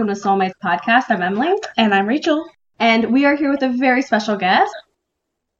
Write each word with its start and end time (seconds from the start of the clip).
Hello, 0.00 0.10
everyone. 0.10 0.40
Welcome 0.40 0.48
to 0.48 0.64
Soulmates 0.64 0.64
Podcast. 0.64 1.14
I'm 1.14 1.22
Emily. 1.22 1.54
And 1.76 1.92
I'm 1.92 2.06
Rachel. 2.06 2.48
And 2.78 3.12
we 3.12 3.26
are 3.26 3.36
here 3.36 3.50
with 3.50 3.62
a 3.62 3.68
very 3.68 4.00
special 4.00 4.34
guest. 4.34 4.72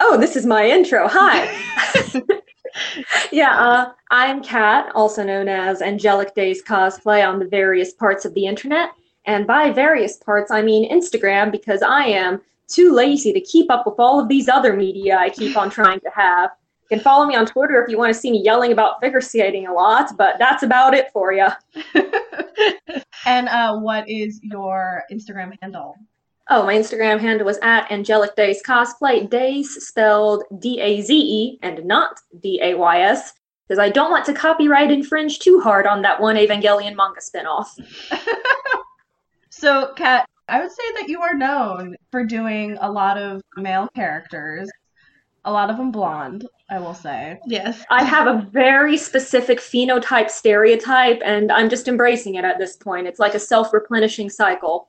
Oh, 0.00 0.16
this 0.16 0.34
is 0.34 0.46
my 0.46 0.66
intro. 0.66 1.08
Hi. 1.08 1.54
yeah, 3.32 3.54
uh, 3.54 3.92
I'm 4.10 4.42
Kat, 4.42 4.92
also 4.94 5.24
known 5.24 5.46
as 5.46 5.82
Angelic 5.82 6.34
Daze 6.34 6.62
Cosplay 6.62 7.22
on 7.22 7.38
the 7.38 7.44
various 7.44 7.92
parts 7.92 8.24
of 8.24 8.32
the 8.32 8.46
internet. 8.46 8.92
And 9.26 9.46
by 9.46 9.72
various 9.72 10.16
parts, 10.16 10.50
I 10.50 10.62
mean 10.62 10.90
Instagram 10.90 11.52
because 11.52 11.82
I 11.82 12.04
am 12.04 12.40
too 12.66 12.94
lazy 12.94 13.34
to 13.34 13.42
keep 13.42 13.70
up 13.70 13.84
with 13.84 13.96
all 13.98 14.18
of 14.18 14.28
these 14.28 14.48
other 14.48 14.74
media 14.74 15.18
I 15.18 15.28
keep 15.28 15.54
on 15.54 15.68
trying 15.68 16.00
to 16.00 16.10
have. 16.14 16.48
You 16.90 16.96
can 16.96 17.04
follow 17.04 17.24
me 17.24 17.36
on 17.36 17.46
Twitter 17.46 17.80
if 17.84 17.88
you 17.88 17.96
want 17.96 18.12
to 18.12 18.18
see 18.18 18.32
me 18.32 18.42
yelling 18.42 18.72
about 18.72 19.00
figure 19.00 19.20
skating 19.20 19.68
a 19.68 19.72
lot, 19.72 20.10
but 20.18 20.40
that's 20.40 20.64
about 20.64 20.92
it 20.92 21.12
for 21.12 21.32
you. 21.32 21.46
and 23.24 23.48
uh, 23.48 23.78
what 23.78 24.10
is 24.10 24.40
your 24.42 25.04
Instagram 25.12 25.56
handle? 25.62 25.94
Oh, 26.48 26.66
my 26.66 26.74
Instagram 26.74 27.20
handle 27.20 27.46
was 27.46 27.58
at 27.62 27.88
Angelic 27.92 28.34
Daze 28.34 28.60
Cosplay. 28.66 29.30
Daze 29.30 29.86
spelled 29.86 30.42
D 30.58 30.80
A 30.80 31.00
Z 31.00 31.14
E 31.16 31.60
and 31.62 31.84
not 31.84 32.18
D 32.42 32.58
A 32.60 32.74
Y 32.74 33.00
S, 33.02 33.34
because 33.68 33.78
I 33.78 33.88
don't 33.88 34.10
want 34.10 34.24
to 34.24 34.32
copyright 34.32 34.90
infringe 34.90 35.38
too 35.38 35.60
hard 35.60 35.86
on 35.86 36.02
that 36.02 36.20
one 36.20 36.34
Evangelion 36.34 36.96
manga 36.96 37.20
spinoff. 37.20 37.68
so, 39.50 39.92
Kat, 39.94 40.28
I 40.48 40.60
would 40.60 40.72
say 40.72 40.92
that 40.98 41.08
you 41.08 41.22
are 41.22 41.34
known 41.34 41.94
for 42.10 42.24
doing 42.24 42.76
a 42.80 42.90
lot 42.90 43.16
of 43.16 43.42
male 43.56 43.88
characters, 43.94 44.68
a 45.44 45.52
lot 45.52 45.70
of 45.70 45.76
them 45.76 45.90
blonde, 45.90 46.46
I 46.68 46.78
will 46.78 46.94
say. 46.94 47.38
Yes. 47.46 47.84
I 47.90 48.04
have 48.04 48.26
a 48.26 48.46
very 48.50 48.96
specific 48.96 49.58
phenotype 49.58 50.30
stereotype, 50.30 51.20
and 51.24 51.50
I'm 51.50 51.68
just 51.68 51.88
embracing 51.88 52.34
it 52.34 52.44
at 52.44 52.58
this 52.58 52.76
point. 52.76 53.06
It's 53.06 53.18
like 53.18 53.34
a 53.34 53.38
self 53.38 53.72
replenishing 53.72 54.30
cycle. 54.30 54.88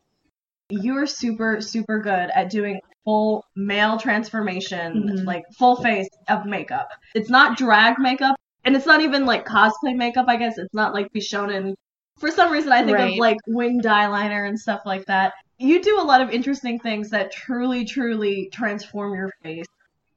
You're 0.69 1.07
super, 1.07 1.59
super 1.61 1.99
good 1.99 2.29
at 2.33 2.49
doing 2.49 2.79
full 3.03 3.45
male 3.55 3.97
transformation, 3.97 5.03
mm-hmm. 5.03 5.25
like 5.25 5.43
full 5.57 5.77
face 5.77 6.09
of 6.29 6.45
makeup. 6.45 6.89
It's 7.15 7.29
not 7.29 7.57
drag 7.57 7.99
makeup, 7.99 8.35
and 8.63 8.75
it's 8.75 8.85
not 8.85 9.01
even 9.01 9.25
like 9.25 9.45
cosplay 9.45 9.95
makeup, 9.95 10.25
I 10.27 10.37
guess. 10.37 10.57
It's 10.57 10.73
not 10.73 10.93
like 10.93 11.11
Bishonen. 11.13 11.75
For 12.19 12.29
some 12.29 12.51
reason, 12.51 12.71
I 12.71 12.83
think 12.83 12.97
right. 12.97 13.13
of 13.13 13.19
like 13.19 13.37
winged 13.47 13.85
eyeliner 13.85 14.47
and 14.47 14.59
stuff 14.59 14.81
like 14.85 15.05
that 15.05 15.33
you 15.61 15.79
do 15.81 15.99
a 15.99 16.03
lot 16.03 16.21
of 16.21 16.31
interesting 16.31 16.79
things 16.79 17.09
that 17.11 17.31
truly, 17.31 17.85
truly 17.85 18.49
transform 18.51 19.13
your 19.13 19.31
face. 19.43 19.65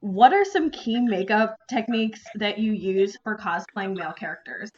What 0.05 0.33
are 0.33 0.45
some 0.45 0.69
key 0.69 1.01
makeup 1.01 1.57
techniques 1.67 2.21
that 2.35 2.59
you 2.59 2.73
use 2.73 3.17
for 3.23 3.35
cosplaying 3.35 3.97
male 3.97 4.13
characters? 4.13 4.69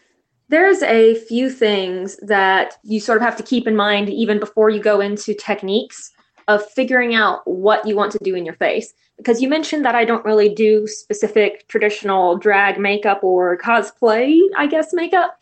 There's 0.47 0.81
a 0.83 1.15
few 1.15 1.49
things 1.49 2.15
that 2.21 2.77
you 2.81 3.01
sort 3.01 3.17
of 3.17 3.23
have 3.23 3.35
to 3.35 3.43
keep 3.43 3.67
in 3.67 3.75
mind 3.75 4.07
even 4.07 4.39
before 4.39 4.69
you 4.69 4.79
go 4.79 5.01
into 5.01 5.33
techniques 5.33 6.11
of 6.47 6.65
figuring 6.71 7.13
out 7.13 7.41
what 7.45 7.85
you 7.85 7.93
want 7.93 8.13
to 8.13 8.19
do 8.19 8.35
in 8.35 8.45
your 8.45 8.55
face. 8.55 8.93
Because 9.17 9.41
you 9.41 9.49
mentioned 9.49 9.83
that 9.83 9.95
I 9.95 10.05
don't 10.05 10.23
really 10.23 10.47
do 10.47 10.87
specific 10.87 11.67
traditional 11.67 12.37
drag 12.37 12.79
makeup 12.79 13.21
or 13.21 13.57
cosplay, 13.57 14.39
I 14.55 14.65
guess, 14.65 14.93
makeup 14.93 15.37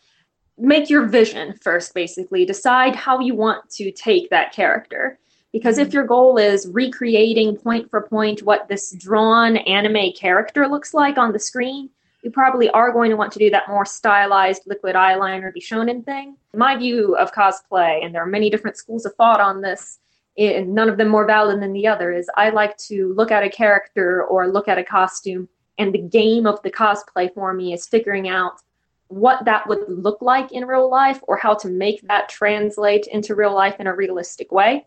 make 0.58 0.90
your 0.90 1.06
vision 1.06 1.54
first, 1.62 1.94
basically. 1.94 2.44
Decide 2.44 2.96
how 2.96 3.20
you 3.20 3.36
want 3.36 3.70
to 3.70 3.92
take 3.92 4.30
that 4.30 4.52
character. 4.52 5.20
Because 5.56 5.78
if 5.78 5.94
your 5.94 6.04
goal 6.04 6.36
is 6.36 6.68
recreating 6.68 7.56
point 7.56 7.88
for 7.88 8.02
point 8.02 8.42
what 8.42 8.68
this 8.68 8.90
drawn 8.90 9.56
anime 9.56 10.12
character 10.12 10.68
looks 10.68 10.92
like 10.92 11.16
on 11.16 11.32
the 11.32 11.38
screen, 11.38 11.88
you 12.22 12.30
probably 12.30 12.68
are 12.72 12.92
going 12.92 13.10
to 13.10 13.16
want 13.16 13.32
to 13.32 13.38
do 13.38 13.48
that 13.48 13.66
more 13.66 13.86
stylized 13.86 14.64
liquid 14.66 14.96
eyeliner 14.96 15.50
Bishonen 15.56 16.04
thing. 16.04 16.36
My 16.54 16.76
view 16.76 17.16
of 17.16 17.32
cosplay, 17.32 18.04
and 18.04 18.14
there 18.14 18.22
are 18.22 18.26
many 18.26 18.50
different 18.50 18.76
schools 18.76 19.06
of 19.06 19.14
thought 19.14 19.40
on 19.40 19.62
this, 19.62 19.98
eh, 20.36 20.58
and 20.58 20.74
none 20.74 20.90
of 20.90 20.98
them 20.98 21.08
more 21.08 21.26
valid 21.26 21.62
than 21.62 21.72
the 21.72 21.86
other, 21.86 22.12
is 22.12 22.28
I 22.36 22.50
like 22.50 22.76
to 22.88 23.14
look 23.14 23.30
at 23.30 23.42
a 23.42 23.48
character 23.48 24.24
or 24.24 24.48
look 24.48 24.68
at 24.68 24.76
a 24.76 24.84
costume, 24.84 25.48
and 25.78 25.90
the 25.90 26.02
game 26.02 26.46
of 26.46 26.60
the 26.64 26.70
cosplay 26.70 27.32
for 27.32 27.54
me 27.54 27.72
is 27.72 27.86
figuring 27.86 28.28
out 28.28 28.60
what 29.08 29.46
that 29.46 29.66
would 29.66 29.88
look 29.88 30.20
like 30.20 30.52
in 30.52 30.66
real 30.66 30.90
life 30.90 31.20
or 31.22 31.38
how 31.38 31.54
to 31.54 31.68
make 31.68 32.06
that 32.08 32.28
translate 32.28 33.06
into 33.06 33.34
real 33.34 33.54
life 33.54 33.80
in 33.80 33.86
a 33.86 33.96
realistic 33.96 34.52
way. 34.52 34.84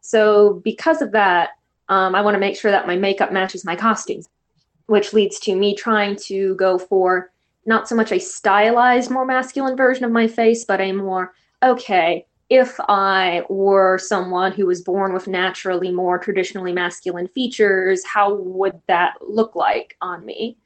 So, 0.00 0.60
because 0.64 1.02
of 1.02 1.12
that, 1.12 1.50
um, 1.88 2.14
I 2.14 2.22
want 2.22 2.34
to 2.34 2.40
make 2.40 2.56
sure 2.56 2.70
that 2.70 2.86
my 2.86 2.96
makeup 2.96 3.32
matches 3.32 3.64
my 3.64 3.76
costumes, 3.76 4.28
which 4.86 5.12
leads 5.12 5.38
to 5.40 5.54
me 5.54 5.74
trying 5.74 6.16
to 6.26 6.54
go 6.56 6.78
for 6.78 7.30
not 7.66 7.88
so 7.88 7.94
much 7.94 8.12
a 8.12 8.18
stylized, 8.18 9.10
more 9.10 9.26
masculine 9.26 9.76
version 9.76 10.04
of 10.04 10.10
my 10.10 10.26
face, 10.26 10.64
but 10.64 10.80
a 10.80 10.92
more, 10.92 11.34
okay, 11.62 12.26
if 12.48 12.80
I 12.88 13.42
were 13.50 13.98
someone 13.98 14.52
who 14.52 14.66
was 14.66 14.80
born 14.80 15.12
with 15.12 15.28
naturally 15.28 15.92
more 15.92 16.18
traditionally 16.18 16.72
masculine 16.72 17.28
features, 17.28 18.04
how 18.06 18.34
would 18.34 18.80
that 18.86 19.14
look 19.20 19.54
like 19.54 19.96
on 20.00 20.24
me? 20.24 20.56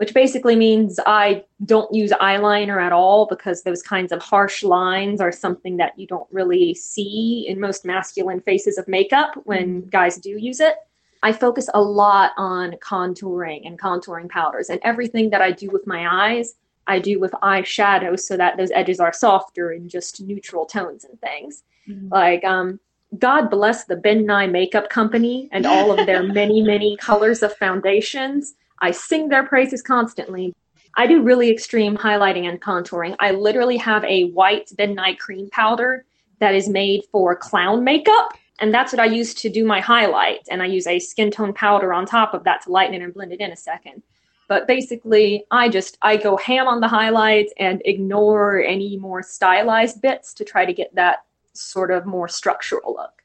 Which 0.00 0.14
basically 0.14 0.56
means 0.56 0.98
I 1.04 1.44
don't 1.66 1.94
use 1.94 2.10
eyeliner 2.12 2.82
at 2.82 2.90
all 2.90 3.26
because 3.26 3.62
those 3.62 3.82
kinds 3.82 4.12
of 4.12 4.22
harsh 4.22 4.62
lines 4.62 5.20
are 5.20 5.30
something 5.30 5.76
that 5.76 5.98
you 5.98 6.06
don't 6.06 6.26
really 6.30 6.72
see 6.72 7.44
in 7.46 7.60
most 7.60 7.84
masculine 7.84 8.40
faces 8.40 8.78
of 8.78 8.88
makeup 8.88 9.34
when 9.44 9.82
mm-hmm. 9.82 9.88
guys 9.90 10.16
do 10.16 10.30
use 10.30 10.58
it. 10.58 10.76
I 11.22 11.34
focus 11.34 11.68
a 11.74 11.82
lot 11.82 12.32
on 12.38 12.76
contouring 12.82 13.66
and 13.66 13.78
contouring 13.78 14.30
powders, 14.30 14.70
and 14.70 14.80
everything 14.84 15.28
that 15.30 15.42
I 15.42 15.52
do 15.52 15.68
with 15.68 15.86
my 15.86 16.30
eyes, 16.30 16.54
I 16.86 16.98
do 16.98 17.20
with 17.20 17.32
eyeshadow 17.32 18.18
so 18.18 18.38
that 18.38 18.56
those 18.56 18.70
edges 18.70 19.00
are 19.00 19.12
softer 19.12 19.72
and 19.72 19.90
just 19.90 20.22
neutral 20.22 20.64
tones 20.64 21.04
and 21.04 21.20
things. 21.20 21.62
Mm-hmm. 21.86 22.08
Like, 22.08 22.42
um, 22.44 22.80
God 23.18 23.50
bless 23.50 23.84
the 23.84 23.96
Ben 23.96 24.24
Nye 24.24 24.46
Makeup 24.46 24.88
Company 24.88 25.50
and 25.52 25.66
all 25.66 25.92
of 25.92 26.06
their 26.06 26.22
many, 26.40 26.62
many 26.62 26.96
colors 26.96 27.42
of 27.42 27.54
foundations. 27.58 28.54
I 28.80 28.90
sing 28.90 29.28
their 29.28 29.46
praises 29.46 29.82
constantly. 29.82 30.54
I 30.96 31.06
do 31.06 31.22
really 31.22 31.50
extreme 31.50 31.96
highlighting 31.96 32.48
and 32.48 32.60
contouring. 32.60 33.14
I 33.20 33.30
literally 33.30 33.76
have 33.76 34.04
a 34.04 34.30
white 34.30 34.70
Nye 34.78 35.14
cream 35.14 35.48
powder 35.50 36.04
that 36.40 36.54
is 36.54 36.68
made 36.68 37.04
for 37.12 37.36
clown 37.36 37.84
makeup. 37.84 38.32
And 38.58 38.74
that's 38.74 38.92
what 38.92 39.00
I 39.00 39.06
use 39.06 39.32
to 39.34 39.48
do 39.48 39.64
my 39.64 39.80
highlight. 39.80 40.46
And 40.50 40.62
I 40.62 40.66
use 40.66 40.86
a 40.86 40.98
skin 40.98 41.30
tone 41.30 41.52
powder 41.52 41.92
on 41.92 42.06
top 42.06 42.34
of 42.34 42.44
that 42.44 42.62
to 42.62 42.72
lighten 42.72 42.94
it 42.94 43.02
and 43.02 43.14
blend 43.14 43.32
it 43.32 43.40
in 43.40 43.52
a 43.52 43.56
second. 43.56 44.02
But 44.48 44.66
basically, 44.66 45.44
I 45.50 45.68
just 45.68 45.96
I 46.02 46.16
go 46.16 46.36
ham 46.36 46.66
on 46.66 46.80
the 46.80 46.88
highlights 46.88 47.52
and 47.56 47.80
ignore 47.84 48.60
any 48.60 48.96
more 48.96 49.22
stylized 49.22 50.02
bits 50.02 50.34
to 50.34 50.44
try 50.44 50.66
to 50.66 50.72
get 50.72 50.94
that 50.96 51.24
sort 51.52 51.90
of 51.90 52.04
more 52.04 52.28
structural 52.28 52.94
look. 52.94 53.22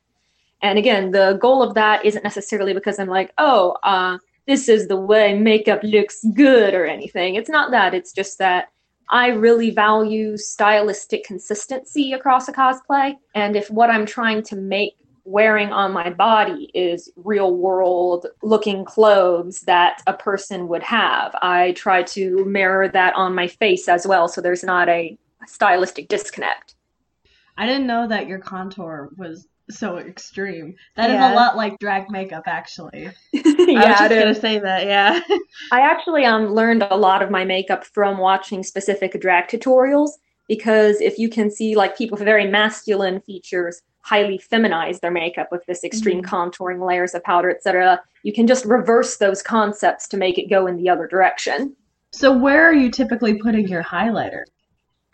And 0.62 0.78
again, 0.78 1.12
the 1.12 1.38
goal 1.42 1.64
of 1.64 1.74
that 1.74 2.06
isn't 2.06 2.24
necessarily 2.24 2.74
because 2.74 3.00
I'm 3.00 3.08
like, 3.08 3.34
oh, 3.38 3.76
uh, 3.84 4.20
this 4.48 4.70
is 4.70 4.88
the 4.88 4.98
way 4.98 5.38
makeup 5.38 5.82
looks 5.84 6.24
good 6.36 6.74
or 6.74 6.86
anything. 6.86 7.36
It's 7.36 7.50
not 7.50 7.72
that. 7.72 7.94
It's 7.94 8.14
just 8.14 8.38
that 8.40 8.70
I 9.10 9.28
really 9.28 9.70
value 9.70 10.38
stylistic 10.38 11.24
consistency 11.24 12.14
across 12.14 12.48
a 12.48 12.54
cosplay. 12.54 13.16
And 13.34 13.56
if 13.56 13.70
what 13.70 13.90
I'm 13.90 14.06
trying 14.06 14.44
to 14.44 14.56
make 14.56 14.96
wearing 15.26 15.72
on 15.72 15.92
my 15.92 16.12
body 16.12 16.70
is 16.76 17.12
real 17.16 17.56
world 17.56 18.28
looking 18.44 18.86
clothes 18.86 19.62
that 19.62 20.02
a 20.06 20.14
person 20.14 20.68
would 20.68 20.84
have, 20.84 21.36
I 21.42 21.74
try 21.74 22.04
to 22.04 22.46
mirror 22.46 22.88
that 22.90 23.16
on 23.16 23.34
my 23.34 23.48
face 23.48 23.88
as 23.88 24.06
well 24.06 24.28
so 24.28 24.42
there's 24.42 24.64
not 24.64 24.88
a 24.90 25.18
stylistic 25.48 26.08
disconnect. 26.08 26.76
I 27.58 27.66
didn't 27.66 27.88
know 27.88 28.08
that 28.08 28.28
your 28.28 28.40
contour 28.40 29.10
was 29.18 29.48
so 29.70 29.98
extreme. 29.98 30.76
That 30.96 31.10
yeah. 31.10 31.28
is 31.28 31.32
a 31.32 31.36
lot 31.36 31.58
like 31.58 31.80
drag 31.80 32.10
makeup, 32.10 32.44
actually. 32.46 33.10
yeah, 33.32 33.42
I 33.46 33.90
was 33.90 33.98
just 33.98 34.10
gonna 34.10 34.36
say 34.36 34.60
that. 34.60 34.86
Yeah. 34.86 35.20
I 35.72 35.82
actually 35.82 36.26
um 36.26 36.48
learned 36.54 36.84
a 36.84 36.96
lot 36.96 37.22
of 37.22 37.32
my 37.32 37.46
makeup 37.46 37.86
from 37.86 38.18
watching 38.18 38.64
specific 38.64 39.20
drag 39.20 39.48
tutorials 39.48 40.12
because 40.48 41.02
if 41.02 41.18
you 41.18 41.30
can 41.30 41.50
see 41.50 41.76
like 41.76 41.98
people 41.98 42.18
with 42.18 42.26
very 42.26 42.48
masculine 42.48 43.20
features 43.22 43.82
highly 44.02 44.40
feminize 44.52 45.00
their 45.00 45.12
makeup 45.12 45.48
with 45.52 45.66
this 45.66 45.84
extreme 45.84 46.22
mm-hmm. 46.22 46.36
contouring 46.36 46.86
layers 46.86 47.16
of 47.16 47.24
powder 47.24 47.50
etc 47.50 48.00
you 48.24 48.32
can 48.32 48.46
just 48.46 48.66
reverse 48.66 49.18
those 49.18 49.42
concepts 49.42 50.08
to 50.08 50.18
make 50.18 50.38
it 50.38 50.50
go 50.50 50.68
in 50.68 50.78
the 50.78 50.90
other 50.90 51.08
direction 51.08 51.76
so 52.12 52.36
where 52.36 52.64
are 52.64 52.74
you 52.74 52.92
typically 52.92 53.40
putting 53.40 53.68
your 53.68 53.84
highlighter 53.84 54.44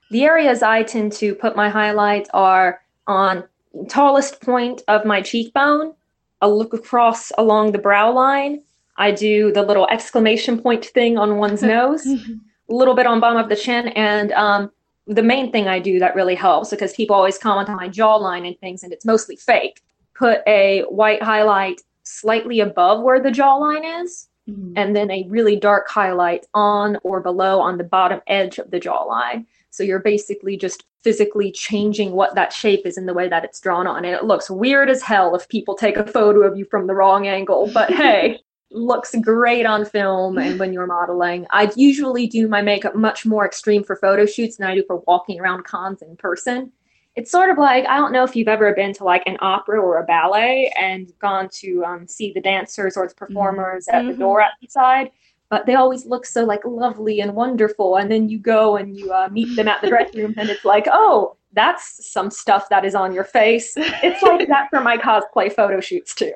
the 0.10 0.24
areas 0.24 0.62
i 0.62 0.84
tend 0.84 1.12
to 1.12 1.34
put 1.36 1.56
my 1.56 1.70
highlights 1.70 2.30
are 2.34 2.82
on 3.08 3.44
tallest 3.88 4.42
point 4.42 4.82
of 4.88 5.06
my 5.06 5.22
cheekbone, 5.22 5.94
a 6.42 6.50
look 6.50 6.74
across 6.74 7.32
along 7.38 7.72
the 7.72 7.78
brow 7.78 8.12
line. 8.12 8.62
I 8.98 9.12
do 9.12 9.52
the 9.52 9.64
little 9.64 9.88
exclamation 9.88 10.62
point 10.62 10.86
thing 10.86 11.18
on 11.18 11.38
one's 11.38 11.64
nose, 11.76 12.06
a 12.06 12.74
little 12.74 12.96
bit 12.96 13.06
on 13.06 13.20
bottom 13.20 13.38
of 13.38 13.50
the 13.50 13.56
chin, 13.56 13.90
and 13.90 14.32
um, 14.34 14.72
the 15.08 15.24
main 15.24 15.52
thing 15.52 15.68
I 15.68 15.80
do 15.80 16.00
that 16.00 16.16
really 16.16 16.36
helps 16.36 16.70
because 16.70 16.94
people 16.94 17.16
always 17.16 17.38
comment 17.38 17.70
on 17.70 17.76
my 17.76 17.90
jawline 17.90 18.48
and 18.48 18.58
things, 18.60 18.84
and 18.84 18.94
it's 18.94 19.06
mostly 19.06 19.36
fake. 19.36 19.82
Put 20.14 20.42
a 20.46 20.84
white 20.90 21.24
highlight 21.24 21.82
slightly 22.04 22.60
above 22.60 23.02
where 23.02 23.20
the 23.20 23.32
jawline 23.32 24.04
is, 24.04 24.28
mm-hmm. 24.50 24.74
and 24.76 24.96
then 24.96 25.10
a 25.10 25.26
really 25.28 25.56
dark 25.56 25.90
highlight 25.90 26.46
on 26.54 26.98
or 27.04 27.22
below 27.22 27.60
on 27.60 27.78
the 27.78 27.84
bottom 27.84 28.22
edge 28.28 28.58
of 28.58 28.72
the 28.72 28.80
jawline 28.80 29.46
So 29.70 29.84
you're 29.84 30.00
basically 30.00 30.58
just 30.58 30.84
physically 31.04 31.52
changing 31.52 32.12
what 32.12 32.36
that 32.36 32.54
shape 32.54 32.86
is 32.86 32.98
in 32.98 33.06
the 33.06 33.14
way 33.14 33.28
that 33.28 33.44
it's 33.44 33.60
drawn 33.60 33.88
on. 33.88 34.06
And 34.06 34.14
it 34.14 34.26
looks 34.26 34.50
weird 34.50 34.90
as 34.90 35.02
hell 35.02 35.36
if 35.36 35.48
people 35.50 35.76
take 35.76 35.98
a 35.98 36.06
photo 36.06 36.42
of 36.42 36.58
you 36.58 36.66
from 36.66 36.88
the 36.88 36.94
wrong 36.94 37.28
angle. 37.28 37.70
But 37.74 37.90
hey, 37.94 38.40
looks 38.72 39.14
great 39.22 39.66
on 39.66 39.86
film 39.86 40.38
and 40.38 40.60
when 40.60 40.74
you're 40.74 40.88
modeling. 40.88 41.46
I 41.50 41.72
usually 41.76 42.28
do 42.28 42.48
my 42.48 42.62
makeup 42.62 42.96
much 42.96 43.26
more 43.26 43.46
extreme 43.46 43.84
for 43.84 43.96
photo 43.96 44.26
shoots 44.26 44.58
than 44.58 44.68
I 44.68 44.76
do 44.76 44.84
for 44.88 44.98
walking 45.08 45.40
around 45.40 45.64
cons 45.66 46.02
in 46.02 46.16
person. 46.16 46.72
It's 47.16 47.30
sort 47.30 47.50
of 47.50 47.58
like 47.58 47.86
I 47.88 47.98
don't 47.98 48.14
know 48.14 48.24
if 48.24 48.36
you've 48.36 48.48
ever 48.48 48.74
been 48.74 48.94
to 48.94 49.04
like 49.04 49.24
an 49.26 49.38
opera 49.42 49.82
or 49.82 50.00
a 50.00 50.06
ballet 50.06 50.72
and 50.80 51.12
gone 51.20 51.50
to 51.56 51.84
um, 51.84 52.08
see 52.08 52.32
the 52.32 52.40
dancers 52.40 52.96
or 52.96 53.08
the 53.08 53.16
performers 53.16 53.88
mm-hmm. 53.88 54.08
at 54.08 54.14
the 54.14 54.18
door 54.18 54.42
outside 54.42 55.12
but 55.52 55.66
they 55.66 55.76
always 55.76 56.06
look 56.06 56.26
so 56.26 56.46
like 56.46 56.62
lovely 56.66 57.20
and 57.20 57.36
wonderful. 57.36 57.98
And 57.98 58.10
then 58.10 58.30
you 58.30 58.40
go 58.40 58.78
and 58.78 58.98
you 58.98 59.12
uh, 59.12 59.28
meet 59.30 59.54
them 59.56 59.68
at 59.68 59.82
the 59.82 59.90
dressing 59.90 60.22
room, 60.22 60.34
and 60.38 60.50
it's 60.50 60.66
like, 60.66 60.88
oh, 60.92 61.36
that's 61.54 62.10
some 62.10 62.32
stuff 62.32 62.70
that 62.70 62.86
is 62.86 62.96
on 62.96 63.14
your 63.14 63.26
face. 63.26 63.74
It's 63.76 64.24
like 64.24 64.48
that 64.48 64.70
for 64.70 64.80
my 64.80 64.98
cosplay 64.98 65.54
photo 65.54 65.82
shoots 65.82 66.16
too. 66.16 66.34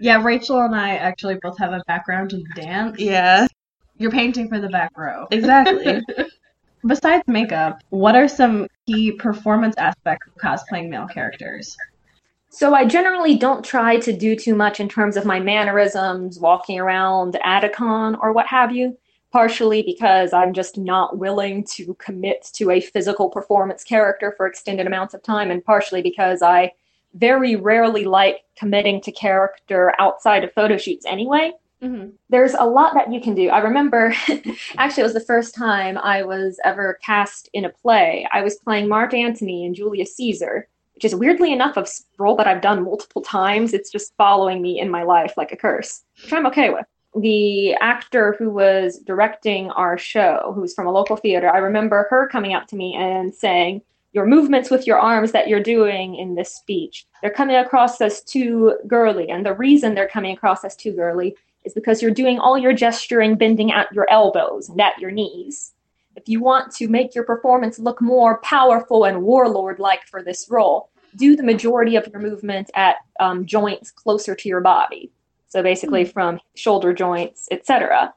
Yeah, 0.00 0.22
Rachel 0.22 0.62
and 0.62 0.74
I 0.74 0.96
actually 0.96 1.36
both 1.42 1.58
have 1.58 1.72
a 1.72 1.82
background 1.86 2.32
in 2.32 2.42
dance. 2.56 2.98
Yeah. 2.98 3.46
You're 3.98 4.10
painting 4.10 4.48
for 4.48 4.58
the 4.58 4.70
back 4.70 4.96
row. 4.96 5.26
Exactly. 5.30 6.00
Besides 6.86 7.24
makeup, 7.26 7.82
what 7.90 8.16
are 8.16 8.26
some 8.26 8.66
key 8.86 9.12
performance 9.12 9.76
aspects 9.76 10.26
of 10.26 10.34
cosplaying 10.36 10.88
male 10.88 11.06
characters? 11.06 11.76
So 12.52 12.74
I 12.74 12.84
generally 12.84 13.36
don't 13.36 13.64
try 13.64 13.98
to 13.98 14.12
do 14.12 14.34
too 14.34 14.56
much 14.56 14.80
in 14.80 14.88
terms 14.88 15.16
of 15.16 15.24
my 15.24 15.38
mannerisms, 15.38 16.40
walking 16.40 16.80
around 16.80 17.38
at 17.44 17.62
a 17.62 17.68
con 17.68 18.16
or 18.20 18.32
what 18.32 18.48
have 18.48 18.74
you, 18.74 18.98
partially 19.30 19.82
because 19.82 20.32
I'm 20.32 20.52
just 20.52 20.76
not 20.76 21.16
willing 21.16 21.62
to 21.76 21.94
commit 21.94 22.50
to 22.54 22.72
a 22.72 22.80
physical 22.80 23.30
performance 23.30 23.84
character 23.84 24.34
for 24.36 24.48
extended 24.48 24.88
amounts 24.88 25.14
of 25.14 25.22
time, 25.22 25.52
and 25.52 25.64
partially 25.64 26.02
because 26.02 26.42
I 26.42 26.72
very 27.14 27.54
rarely 27.54 28.04
like 28.04 28.40
committing 28.56 29.00
to 29.02 29.12
character 29.12 29.94
outside 30.00 30.42
of 30.42 30.52
photo 30.52 30.76
shoots 30.76 31.06
anyway. 31.06 31.52
Mm-hmm. 31.80 32.10
There's 32.30 32.54
a 32.54 32.66
lot 32.66 32.94
that 32.94 33.12
you 33.12 33.20
can 33.20 33.36
do. 33.36 33.48
I 33.48 33.60
remember, 33.60 34.12
actually, 34.76 35.02
it 35.02 35.04
was 35.04 35.14
the 35.14 35.20
first 35.20 35.54
time 35.54 35.98
I 35.98 36.24
was 36.24 36.58
ever 36.64 36.98
cast 37.04 37.48
in 37.52 37.64
a 37.64 37.70
play. 37.70 38.26
I 38.32 38.42
was 38.42 38.56
playing 38.56 38.88
Mark 38.88 39.14
Antony 39.14 39.64
and 39.64 39.74
Julius 39.74 40.16
Caesar 40.16 40.68
which 41.00 41.06
is 41.10 41.18
weirdly 41.18 41.50
enough 41.50 41.78
a 41.78 41.86
role 42.18 42.36
that 42.36 42.46
I've 42.46 42.60
done 42.60 42.84
multiple 42.84 43.22
times. 43.22 43.72
It's 43.72 43.90
just 43.90 44.12
following 44.18 44.60
me 44.60 44.78
in 44.78 44.90
my 44.90 45.02
life 45.02 45.32
like 45.38 45.50
a 45.50 45.56
curse, 45.56 46.02
which 46.22 46.30
I'm 46.30 46.44
okay 46.48 46.68
with. 46.68 46.84
The 47.16 47.72
actor 47.76 48.36
who 48.38 48.50
was 48.50 48.98
directing 48.98 49.70
our 49.70 49.96
show, 49.96 50.52
who's 50.54 50.74
from 50.74 50.86
a 50.86 50.92
local 50.92 51.16
theater, 51.16 51.48
I 51.48 51.56
remember 51.56 52.06
her 52.10 52.28
coming 52.28 52.52
up 52.52 52.66
to 52.66 52.76
me 52.76 52.94
and 52.96 53.32
saying, 53.34 53.80
Your 54.12 54.26
movements 54.26 54.68
with 54.68 54.86
your 54.86 54.98
arms 54.98 55.32
that 55.32 55.48
you're 55.48 55.62
doing 55.62 56.16
in 56.16 56.34
this 56.34 56.54
speech, 56.54 57.06
they're 57.22 57.30
coming 57.30 57.56
across 57.56 57.98
as 58.02 58.20
too 58.22 58.76
girly. 58.86 59.30
And 59.30 59.46
the 59.46 59.54
reason 59.54 59.94
they're 59.94 60.06
coming 60.06 60.36
across 60.36 60.64
as 60.66 60.76
too 60.76 60.92
girly 60.92 61.34
is 61.64 61.72
because 61.72 62.02
you're 62.02 62.10
doing 62.10 62.38
all 62.38 62.58
your 62.58 62.74
gesturing 62.74 63.36
bending 63.36 63.72
at 63.72 63.90
your 63.94 64.06
elbows 64.10 64.68
and 64.68 64.78
at 64.78 64.98
your 64.98 65.12
knees 65.12 65.72
if 66.20 66.28
you 66.28 66.40
want 66.40 66.70
to 66.76 66.88
make 66.88 67.14
your 67.14 67.24
performance 67.24 67.78
look 67.78 68.02
more 68.02 68.40
powerful 68.40 69.04
and 69.04 69.22
warlord 69.22 69.78
like 69.78 70.06
for 70.06 70.22
this 70.22 70.46
role, 70.50 70.90
do 71.16 71.34
the 71.34 71.42
majority 71.42 71.96
of 71.96 72.06
your 72.08 72.20
movement 72.20 72.70
at 72.74 72.96
um, 73.18 73.46
joints 73.46 73.90
closer 73.90 74.34
to 74.34 74.48
your 74.48 74.60
body. 74.60 75.10
So 75.48 75.62
basically, 75.62 76.04
mm-hmm. 76.04 76.12
from 76.12 76.40
shoulder 76.54 76.92
joints, 76.92 77.48
etc. 77.50 78.12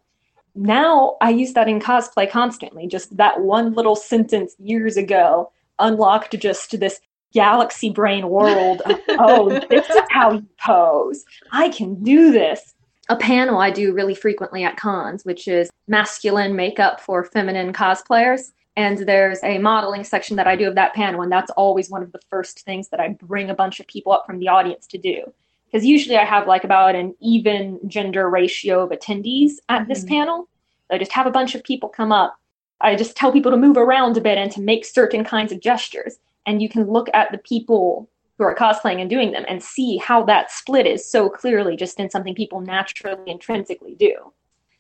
Now 0.54 1.16
I 1.22 1.30
use 1.30 1.54
that 1.54 1.70
in 1.70 1.80
cosplay 1.80 2.30
constantly. 2.30 2.88
Just 2.88 3.16
that 3.18 3.40
one 3.42 3.74
little 3.74 3.96
sentence 3.96 4.54
years 4.60 4.98
ago 4.98 5.52
unlocked 5.80 6.38
just 6.38 6.78
this 6.80 7.00
galaxy 7.34 7.90
brain 7.90 8.28
world. 8.28 8.82
Of, 8.82 9.00
oh, 9.10 9.50
this 9.70 9.90
is 9.90 10.02
how 10.10 10.34
you 10.34 10.46
pose. 10.60 11.24
I 11.52 11.70
can 11.70 12.04
do 12.04 12.32
this 12.32 12.76
a 13.10 13.18
panel 13.18 13.60
I 13.60 13.70
do 13.70 13.94
really 13.94 14.16
frequently 14.16 14.64
at 14.64 14.78
cons, 14.78 15.26
which 15.26 15.48
is 15.48 15.70
masculine 15.88 16.56
makeup 16.56 17.02
for 17.02 17.24
feminine 17.24 17.74
cosplayers. 17.74 18.52
And 18.76 19.00
there's 19.00 19.44
a 19.44 19.60
modeling 19.60 20.04
section 20.04 20.36
that 20.38 20.48
I 20.48 20.56
do 20.56 20.68
of 20.68 20.76
that 20.76 20.96
panel, 20.96 21.22
and 21.22 21.32
that's 21.32 21.52
always 21.52 21.90
one 21.90 22.02
of 22.02 22.12
the 22.12 22.22
first 22.30 22.62
things 22.62 22.90
that 22.90 23.00
I 23.00 23.10
bring 23.10 23.50
a 23.50 23.56
bunch 23.56 23.80
of 23.80 23.88
people 23.88 24.12
up 24.12 24.26
from 24.26 24.40
the 24.40 24.48
audience 24.48 24.88
to 24.88 24.98
do. 24.98 25.32
Because 25.66 25.86
usually 25.86 26.18
I 26.18 26.26
have 26.26 26.48
like 26.48 26.64
about 26.64 26.96
an 26.96 27.14
even 27.20 27.80
gender 27.88 28.30
ratio 28.30 28.84
of 28.84 28.90
attendees 28.90 29.54
at 29.70 29.82
mm-hmm. 29.82 29.90
this 29.90 30.04
panel. 30.06 30.48
I 30.92 30.98
just 30.98 31.12
have 31.12 31.28
a 31.28 31.32
bunch 31.32 31.56
of 31.56 31.64
people 31.64 31.90
come 31.90 32.12
up. 32.12 32.36
I 32.82 32.96
just 32.96 33.16
tell 33.16 33.32
people 33.32 33.52
to 33.52 33.58
move 33.58 33.78
around 33.78 34.18
a 34.18 34.22
bit 34.22 34.38
and 34.38 34.52
to 34.52 34.62
make 34.62 34.86
certain 34.86 35.24
kinds 35.24 35.52
of 35.52 35.60
gestures. 35.60 36.18
And 36.46 36.62
you 36.62 36.70
can 36.70 36.92
look 36.92 37.10
at 37.14 37.32
the 37.32 37.38
people 37.38 38.10
who 38.38 38.44
are 38.44 38.56
cosplaying 38.56 39.00
and 39.00 39.10
doing 39.10 39.32
them 39.32 39.46
and 39.48 39.62
see 39.62 39.98
how 39.98 40.24
that 40.24 40.52
split 40.52 40.88
is 40.88 41.10
so 41.10 41.30
clearly 41.30 41.76
just 41.76 42.00
in 42.00 42.10
something 42.10 42.36
people 42.36 42.62
naturally 42.62 43.30
intrinsically 43.30 43.96
do. 43.96 44.34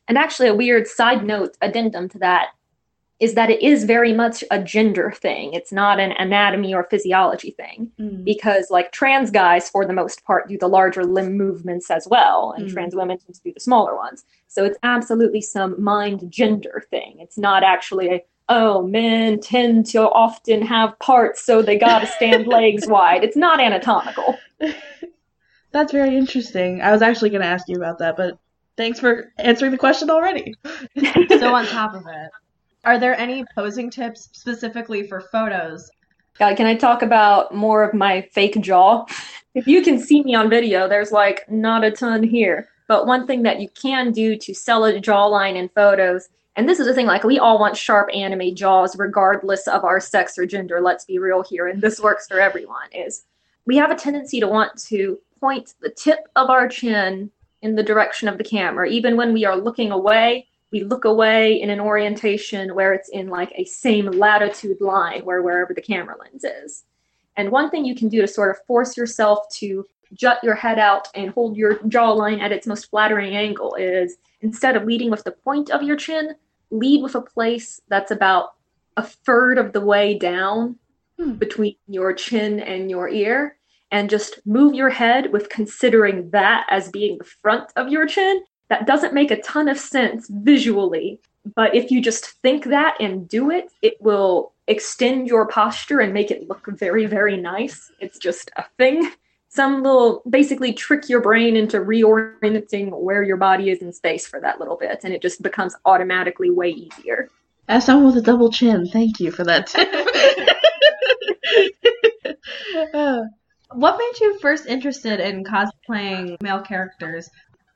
And 0.08 0.18
actually, 0.18 0.50
a 0.50 0.56
weird 0.56 0.88
side 0.88 1.26
note 1.26 1.56
addendum 1.62 2.10
to 2.10 2.20
that 2.20 2.48
is 3.20 3.36
that 3.36 3.50
it 3.50 3.62
is 3.62 3.86
very 3.86 4.12
much 4.12 4.44
a 4.52 4.62
gender 4.62 5.12
thing. 5.12 5.54
It's 5.54 5.72
not 5.72 5.98
an 5.98 6.12
anatomy 6.14 6.74
or 6.74 6.84
physiology 6.84 7.52
thing 7.52 7.90
mm. 7.98 8.26
because, 8.26 8.70
like, 8.70 8.92
trans 8.92 9.32
guys, 9.32 9.70
for 9.70 9.86
the 9.86 9.94
most 9.94 10.26
part, 10.26 10.50
do 10.50 10.58
the 10.58 10.68
larger 10.68 11.06
limb 11.06 11.38
movements 11.38 11.90
as 11.90 12.06
well, 12.06 12.54
and 12.58 12.68
mm. 12.68 12.74
trans 12.74 12.96
women 12.96 13.18
tend 13.18 13.36
to 13.36 13.42
do 13.42 13.54
the 13.54 13.62
smaller 13.62 13.96
ones. 13.96 14.26
So 14.48 14.66
it's 14.66 14.78
absolutely 14.84 15.40
some 15.40 15.82
mind 15.82 16.30
gender 16.30 16.84
thing. 16.90 17.18
It's 17.20 17.38
not 17.38 17.64
actually 17.64 18.10
a 18.10 18.24
oh, 18.50 18.84
men 18.84 19.40
tend 19.40 19.86
to 19.88 20.10
often 20.10 20.62
have 20.62 20.98
parts, 21.00 21.45
so 21.45 21.62
they 21.62 21.78
gotta 21.78 22.07
stand 22.07 22.48
legs 22.48 22.88
wide. 22.88 23.24
It's 23.24 23.38
not 23.38 23.60
anatomical. 23.60 24.38
That's 25.74 25.92
very 25.92 26.16
interesting. 26.16 26.81
I 26.81 26.92
was 26.92 27.01
actually 27.01 27.31
going 27.31 27.42
to 27.42 27.48
ask 27.48 27.68
you 27.68 27.75
about 27.75 27.98
that, 27.98 28.16
but 28.16 28.38
thanks 28.78 29.00
for 29.00 29.34
answering 29.40 29.72
the 29.72 29.78
question 29.78 30.12
already. 30.12 30.54
so, 31.30 31.54
on 31.54 31.66
top 31.66 31.95
of 31.95 32.06
it, 32.06 32.30
are 32.84 33.00
there 33.00 33.19
any 33.19 33.44
posing 33.56 33.90
tips 33.90 34.30
specifically 34.34 35.07
for 35.07 35.19
photos? 35.19 35.89
God, 36.38 36.57
can 36.57 36.68
I 36.68 36.75
talk 36.75 37.01
about 37.01 37.56
more 37.56 37.84
of 37.84 37.96
my 37.96 38.22
fake 38.34 38.62
jaw? 38.62 39.06
If 39.56 39.65
you 39.65 39.82
can 39.82 40.00
see 40.00 40.22
me 40.22 40.36
on 40.36 40.48
video, 40.48 40.88
there's 40.88 41.12
like 41.12 41.50
not 41.50 41.84
a 41.84 41.91
ton 41.91 42.22
here. 42.22 42.70
But 42.88 43.08
one 43.08 43.25
thing 43.25 43.41
that 43.44 43.60
you 43.60 43.70
can 43.70 44.12
do 44.12 44.36
to 44.36 44.53
sell 44.53 44.86
a 44.86 45.00
jawline 45.00 45.56
in 45.56 45.70
photos 45.70 46.29
and 46.55 46.69
this 46.69 46.79
is 46.79 46.86
the 46.86 46.93
thing, 46.93 47.07
like 47.07 47.24
we 47.24 47.39
all 47.39 47.60
want 47.60 47.75
sharp 47.75 48.10
anime 48.13 48.55
jaws 48.55 48.98
regardless 48.98 49.67
of 49.67 49.83
our 49.83 50.00
sex 50.00 50.38
or 50.38 50.45
gender, 50.45 50.81
let's 50.81 51.05
be 51.05 51.17
real 51.17 51.43
here, 51.43 51.67
and 51.67 51.81
this 51.81 52.00
works 52.00 52.27
for 52.27 52.39
everyone, 52.39 52.91
is 52.91 53.25
we 53.65 53.77
have 53.77 53.91
a 53.91 53.95
tendency 53.95 54.39
to 54.39 54.48
want 54.48 54.77
to 54.83 55.19
point 55.39 55.74
the 55.81 55.89
tip 55.89 56.19
of 56.36 56.50
our 56.50 56.67
chin 56.67 57.31
in 57.62 57.75
the 57.75 57.83
direction 57.83 58.27
of 58.27 58.38
the 58.38 58.43
camera. 58.43 58.88
Even 58.88 59.17
when 59.17 59.33
we 59.33 59.45
are 59.45 59.55
looking 59.55 59.91
away, 59.91 60.48
we 60.72 60.83
look 60.83 61.05
away 61.05 61.62
in 61.62 61.69
an 61.69 61.79
orientation 61.79 62.75
where 62.75 62.93
it's 62.93 63.10
in 63.10 63.27
like 63.27 63.51
a 63.55 63.63
same 63.65 64.07
latitude 64.07 64.81
line 64.81 65.24
where 65.24 65.41
wherever 65.41 65.74
the 65.74 65.81
camera 65.81 66.15
lens 66.19 66.43
is. 66.43 66.83
And 67.38 67.51
one 67.51 67.69
thing 67.69 67.86
you 67.86 67.95
can 67.95 68.10
do 68.10 68.22
to 68.22 68.27
sort 68.27 68.51
of 68.51 68.63
force 68.65 68.98
yourself 68.98 69.48
to 69.57 69.86
jut 70.13 70.39
your 70.43 70.55
head 70.55 70.79
out 70.79 71.08
and 71.15 71.32
hold 71.32 71.58
your 71.58 71.75
jawline 71.79 72.39
at 72.39 72.51
its 72.51 72.67
most 72.67 72.89
flattering 72.89 73.36
angle 73.36 73.75
is 73.75 74.17
instead 74.41 74.75
of 74.75 74.86
leading 74.86 75.10
with 75.10 75.24
the 75.24 75.32
point 75.32 75.70
of 75.70 75.84
your 75.84 75.96
chin, 75.96 76.36
lead 76.72 77.01
with 77.01 77.15
a 77.15 77.22
place 77.22 77.82
that's 77.88 78.12
about 78.12 78.53
a 78.98 79.03
third 79.03 79.58
of 79.58 79.74
the 79.74 79.82
way 79.82 80.17
down 80.17 80.75
hmm. 81.20 81.34
between 81.34 81.75
your 81.88 82.13
chin 82.13 82.60
and 82.60 82.89
your 82.89 83.10
ear 83.10 83.58
and 83.91 84.10
just 84.10 84.39
move 84.46 84.74
your 84.74 84.89
head 84.89 85.32
with 85.32 85.50
considering 85.50 86.29
that 86.32 86.65
as 86.70 86.89
being 86.89 87.17
the 87.17 87.24
front 87.24 87.72
of 87.75 87.89
your 87.89 88.08
chin. 88.08 88.43
That 88.70 88.88
doesn't 88.88 89.13
make 89.13 89.29
a 89.29 89.41
ton 89.41 89.67
of 89.67 89.77
sense 89.77 90.27
visually, 90.29 91.20
but 91.55 91.75
if 91.75 91.91
you 91.91 92.01
just 92.01 92.25
think 92.41 92.65
that 92.65 93.00
and 93.00 93.29
do 93.29 93.51
it, 93.51 93.72
it 93.82 94.01
will 94.01 94.53
extend 94.67 95.27
your 95.27 95.48
posture 95.48 96.00
and 96.00 96.13
make 96.13 96.32
it 96.32 96.48
look 96.48 96.65
very, 96.67 97.05
very 97.05 97.38
nice. 97.38 97.91
It's 98.00 98.17
just 98.17 98.50
a 98.55 98.65
thing 98.77 99.12
some 99.53 99.83
little 99.83 100.24
basically 100.27 100.74
trick 100.74 101.07
your 101.07 101.22
brain 101.22 101.55
into 101.55 101.77
reorienting 101.77 103.00
where 103.00 103.22
your 103.22 103.38
body 103.38 103.69
is 103.69 103.83
in 103.83 103.93
space 103.93 104.25
for 104.25 104.41
that 104.41 104.60
little 104.60 104.75
bit 104.75 105.01
and 105.03 105.13
it 105.13 105.22
just 105.22 105.43
becomes 105.43 105.75
automatically 105.86 106.50
way 106.50 106.69
easier. 106.69 107.29
As 107.67 107.86
someone 107.86 108.07
with 108.07 108.17
a 108.17 108.25
double 108.25 108.51
chin. 108.51 108.88
Thank 108.88 109.19
you 109.19 109.31
for 109.31 109.43
that 109.43 109.74
uh, 112.93 113.22
what 113.74 113.98
made 113.98 114.19
you 114.22 114.39
first 114.39 114.65
interested 114.65 115.19
in 115.19 115.43
cosplaying 115.43 116.41
male 116.41 116.62
characters? 116.62 117.29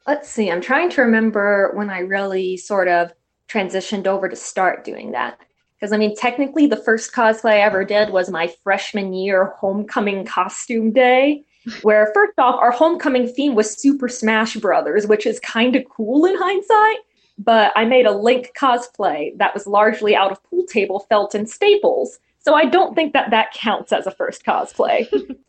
Let's 0.08 0.30
see. 0.30 0.50
I'm 0.50 0.62
trying 0.62 0.90
to 0.92 1.02
remember 1.02 1.72
when 1.76 1.92
i 1.92 2.00
really 2.00 2.58
sort 2.58 2.88
of 2.88 3.14
transitioned 3.50 4.08
over 4.08 4.28
to 4.28 4.36
start 4.36 4.84
doing 4.84 5.12
that. 5.12 5.38
Because 5.80 5.94
I 5.94 5.98
mean, 5.98 6.16
technically, 6.16 6.66
the 6.66 6.76
first 6.76 7.14
cosplay 7.14 7.52
I 7.52 7.60
ever 7.60 7.86
did 7.86 8.10
was 8.10 8.32
my 8.32 8.52
freshman 8.64 9.14
year 9.14 9.54
homecoming 9.60 10.26
costume 10.26 10.92
day 10.92 11.46
where 11.82 12.12
first 12.14 12.38
off, 12.38 12.60
our 12.60 12.72
homecoming 12.72 13.28
theme 13.28 13.56
was 13.56 13.72
Super 13.72 14.08
Smash 14.08 14.56
Brothers, 14.58 15.08
which 15.08 15.26
is 15.26 15.40
kind 15.40 15.76
of 15.76 15.84
cool 15.90 16.26
in 16.26 16.36
hindsight. 16.38 17.00
but 17.40 17.72
I 17.76 17.86
made 17.86 18.08
a 18.08 18.12
Link 18.12 18.52
cosplay 18.60 19.38
that 19.38 19.54
was 19.54 19.68
largely 19.68 20.16
out 20.16 20.32
of 20.32 20.44
pool 20.44 20.66
table 20.66 21.06
felt 21.08 21.36
and 21.36 21.48
staples. 21.48 22.20
So 22.40 22.56
I 22.56 22.66
don't 22.66 22.96
think 22.96 23.14
that 23.14 23.30
that 23.30 23.54
counts 23.54 23.92
as 23.92 24.08
a 24.08 24.12
first 24.12 24.44
cosplay. 24.44 25.08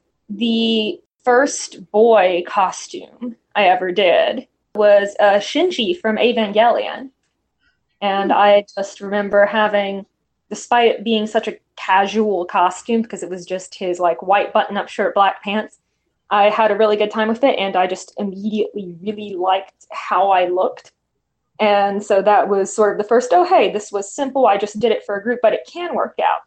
the 0.29 1.01
first 1.25 1.91
boy 1.91 2.43
costume 2.47 3.37
I 3.55 3.65
ever 3.65 3.93
did 3.93 4.47
was 4.75 5.15
uh, 5.19 5.35
Shinji 5.35 5.99
from 5.99 6.17
Evangelion. 6.17 7.11
And 8.01 8.33
I 8.33 8.65
just 8.75 9.01
remember 9.01 9.47
having, 9.47 10.07
despite 10.51 10.91
it 10.91 11.05
being 11.05 11.27
such 11.27 11.49
a 11.49 11.59
casual 11.77 12.45
costume 12.45 13.03
because 13.03 13.23
it 13.23 13.31
was 13.31 13.47
just 13.47 13.75
his 13.75 13.99
like 13.99 14.23
white 14.23 14.53
button 14.53 14.77
up 14.77 14.89
shirt, 14.89 15.15
black 15.15 15.43
pants, 15.43 15.79
I 16.31 16.51
had 16.51 16.71
a 16.71 16.77
really 16.77 16.97
good 16.97 17.11
time 17.11 17.29
with 17.29 17.45
it. 17.45 17.59
And 17.59 17.77
I 17.77 17.87
just 17.87 18.13
immediately 18.19 18.97
really 19.01 19.35
liked 19.35 19.87
how 19.91 20.31
I 20.31 20.49
looked. 20.49 20.93
And 21.61 22.03
so 22.03 22.23
that 22.23 22.49
was 22.49 22.75
sort 22.75 22.93
of 22.93 22.99
the 22.99 23.09
first, 23.09 23.31
oh, 23.33 23.45
hey, 23.45 23.73
this 23.73 23.91
was 23.91 24.13
simple. 24.13 24.47
I 24.47 24.59
just 24.59 24.79
did 24.79 24.93
it 24.93 25.05
for 25.05 25.17
a 25.17 25.23
group, 25.23 25.41
but 25.43 25.53
it 25.53 25.69
can 25.71 25.95
work 25.95 26.19
out. 26.23 26.41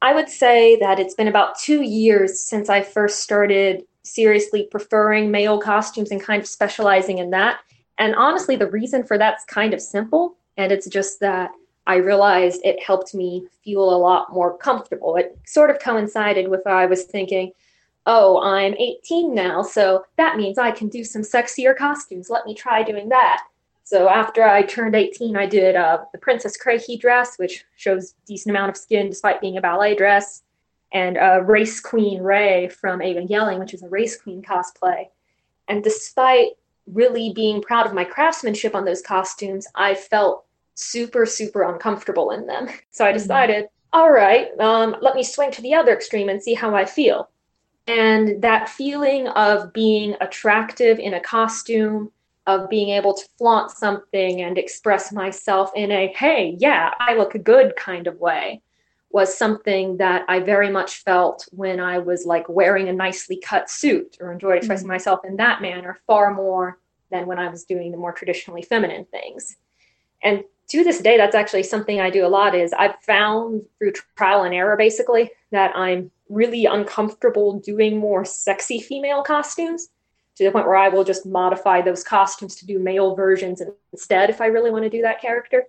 I 0.00 0.14
would 0.14 0.28
say 0.28 0.76
that 0.76 0.98
it's 0.98 1.14
been 1.14 1.28
about 1.28 1.58
two 1.58 1.82
years 1.82 2.40
since 2.40 2.68
I 2.68 2.82
first 2.82 3.20
started 3.20 3.84
seriously 4.02 4.68
preferring 4.70 5.30
male 5.30 5.58
costumes 5.58 6.10
and 6.10 6.22
kind 6.22 6.40
of 6.40 6.48
specializing 6.48 7.18
in 7.18 7.30
that. 7.30 7.58
And 7.98 8.14
honestly, 8.14 8.56
the 8.56 8.70
reason 8.70 9.04
for 9.04 9.18
that's 9.18 9.44
kind 9.44 9.74
of 9.74 9.80
simple. 9.80 10.36
And 10.56 10.70
it's 10.70 10.88
just 10.88 11.20
that 11.20 11.50
I 11.86 11.96
realized 11.96 12.60
it 12.64 12.82
helped 12.82 13.14
me 13.14 13.46
feel 13.64 13.82
a 13.82 13.98
lot 13.98 14.32
more 14.32 14.56
comfortable. 14.56 15.16
It 15.16 15.38
sort 15.46 15.70
of 15.70 15.78
coincided 15.80 16.48
with 16.48 16.60
what 16.64 16.74
I 16.74 16.86
was 16.86 17.04
thinking, 17.04 17.52
oh, 18.06 18.40
I'm 18.40 18.74
18 18.74 19.34
now, 19.34 19.62
so 19.62 20.04
that 20.16 20.36
means 20.36 20.58
I 20.58 20.70
can 20.70 20.88
do 20.88 21.04
some 21.04 21.22
sexier 21.22 21.76
costumes. 21.76 22.30
Let 22.30 22.46
me 22.46 22.54
try 22.54 22.82
doing 22.82 23.08
that. 23.10 23.42
So 23.82 24.08
after 24.08 24.42
I 24.42 24.62
turned 24.62 24.96
18, 24.96 25.36
I 25.36 25.46
did 25.46 25.76
uh, 25.76 26.04
the 26.12 26.18
Princess 26.18 26.56
Kraehe 26.58 26.98
dress, 26.98 27.36
which 27.36 27.64
shows 27.76 28.14
decent 28.26 28.50
amount 28.50 28.70
of 28.70 28.76
skin 28.76 29.08
despite 29.08 29.40
being 29.40 29.58
a 29.58 29.60
ballet 29.60 29.94
dress, 29.94 30.42
and 30.92 31.16
uh, 31.18 31.42
Race 31.42 31.80
Queen 31.80 32.22
Rei 32.22 32.68
from 32.68 33.00
Evangelion, 33.00 33.58
which 33.58 33.74
is 33.74 33.82
a 33.82 33.88
Race 33.88 34.20
Queen 34.20 34.42
cosplay. 34.42 35.08
And 35.68 35.82
despite 35.82 36.52
really 36.86 37.32
being 37.32 37.60
proud 37.60 37.86
of 37.86 37.94
my 37.94 38.04
craftsmanship 38.04 38.74
on 38.74 38.84
those 38.84 39.02
costumes, 39.02 39.66
I 39.74 39.94
felt 39.94 40.44
super, 40.74 41.26
super 41.26 41.62
uncomfortable 41.62 42.30
in 42.30 42.46
them. 42.46 42.68
So 42.90 43.04
I 43.04 43.08
mm-hmm. 43.08 43.18
decided, 43.18 43.64
mm-hmm. 43.64 43.98
all 44.00 44.10
right, 44.10 44.48
um, 44.58 44.96
let 45.00 45.14
me 45.14 45.22
swing 45.22 45.50
to 45.52 45.62
the 45.62 45.74
other 45.74 45.92
extreme 45.92 46.28
and 46.28 46.42
see 46.42 46.54
how 46.54 46.74
I 46.74 46.84
feel. 46.86 47.28
And 47.86 48.42
that 48.42 48.68
feeling 48.68 49.28
of 49.28 49.72
being 49.72 50.16
attractive 50.20 50.98
in 50.98 51.14
a 51.14 51.20
costume, 51.20 52.10
of 52.46 52.68
being 52.68 52.90
able 52.90 53.14
to 53.14 53.28
flaunt 53.38 53.70
something 53.70 54.42
and 54.42 54.58
express 54.58 55.12
myself 55.12 55.70
in 55.74 55.90
a, 55.90 56.08
hey, 56.16 56.56
yeah, 56.58 56.92
I 56.98 57.14
look 57.14 57.42
good 57.44 57.76
kind 57.76 58.06
of 58.06 58.18
way, 58.18 58.62
was 59.10 59.36
something 59.36 59.96
that 59.96 60.24
I 60.28 60.40
very 60.40 60.70
much 60.70 61.02
felt 61.02 61.48
when 61.52 61.80
I 61.80 61.98
was 61.98 62.26
like 62.26 62.48
wearing 62.48 62.88
a 62.88 62.92
nicely 62.92 63.38
cut 63.38 63.70
suit 63.70 64.16
or 64.20 64.32
enjoyed 64.32 64.58
expressing 64.58 64.84
mm-hmm. 64.84 64.94
myself 64.94 65.20
in 65.24 65.36
that 65.36 65.62
manner 65.62 65.98
far 66.06 66.34
more 66.34 66.78
than 67.10 67.26
when 67.26 67.38
I 67.38 67.48
was 67.48 67.64
doing 67.64 67.92
the 67.92 67.98
more 67.98 68.12
traditionally 68.12 68.62
feminine 68.62 69.06
things. 69.06 69.56
And 70.22 70.44
to 70.68 70.82
this 70.82 71.00
day, 71.00 71.16
that's 71.16 71.36
actually 71.36 71.62
something 71.62 72.00
I 72.00 72.10
do 72.10 72.26
a 72.26 72.28
lot 72.28 72.54
is 72.54 72.72
I've 72.72 73.00
found 73.02 73.62
through 73.78 73.92
trial 74.16 74.42
and 74.42 74.52
error 74.52 74.76
basically 74.76 75.30
that 75.52 75.74
I'm 75.76 76.10
really 76.28 76.66
uncomfortable 76.66 77.58
doing 77.60 77.98
more 77.98 78.24
sexy 78.24 78.80
female 78.80 79.22
costumes 79.22 79.88
to 80.36 80.44
the 80.44 80.50
point 80.50 80.66
where 80.66 80.76
I 80.76 80.88
will 80.88 81.04
just 81.04 81.26
modify 81.26 81.80
those 81.80 82.04
costumes 82.04 82.56
to 82.56 82.66
do 82.66 82.78
male 82.78 83.14
versions 83.14 83.62
instead 83.92 84.30
if 84.30 84.40
I 84.40 84.46
really 84.46 84.70
want 84.70 84.84
to 84.84 84.90
do 84.90 85.02
that 85.02 85.20
character. 85.20 85.64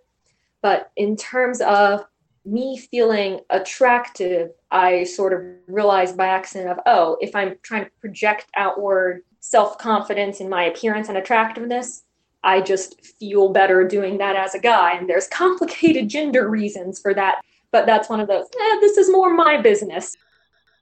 But 0.61 0.91
in 0.95 1.15
terms 1.15 1.61
of 1.61 2.05
me 2.45 2.77
feeling 2.77 3.41
attractive, 3.49 4.51
I 4.71 5.03
sort 5.03 5.33
of 5.33 5.41
realized 5.67 6.17
by 6.17 6.27
accident 6.27 6.71
of, 6.71 6.79
oh, 6.85 7.17
if 7.21 7.35
I'm 7.35 7.57
trying 7.61 7.85
to 7.85 7.91
project 8.01 8.47
outward 8.55 9.23
self 9.39 9.77
confidence 9.77 10.39
in 10.39 10.49
my 10.49 10.63
appearance 10.63 11.09
and 11.09 11.17
attractiveness, 11.17 12.03
I 12.43 12.61
just 12.61 13.05
feel 13.19 13.49
better 13.49 13.87
doing 13.87 14.17
that 14.17 14.35
as 14.35 14.55
a 14.55 14.59
guy. 14.59 14.93
And 14.93 15.09
there's 15.09 15.27
complicated 15.27 16.09
gender 16.09 16.49
reasons 16.49 16.99
for 16.99 17.13
that. 17.13 17.41
But 17.71 17.85
that's 17.85 18.09
one 18.09 18.19
of 18.19 18.27
those, 18.27 18.45
eh, 18.45 18.79
this 18.79 18.97
is 18.97 19.11
more 19.11 19.33
my 19.33 19.61
business. 19.61 20.15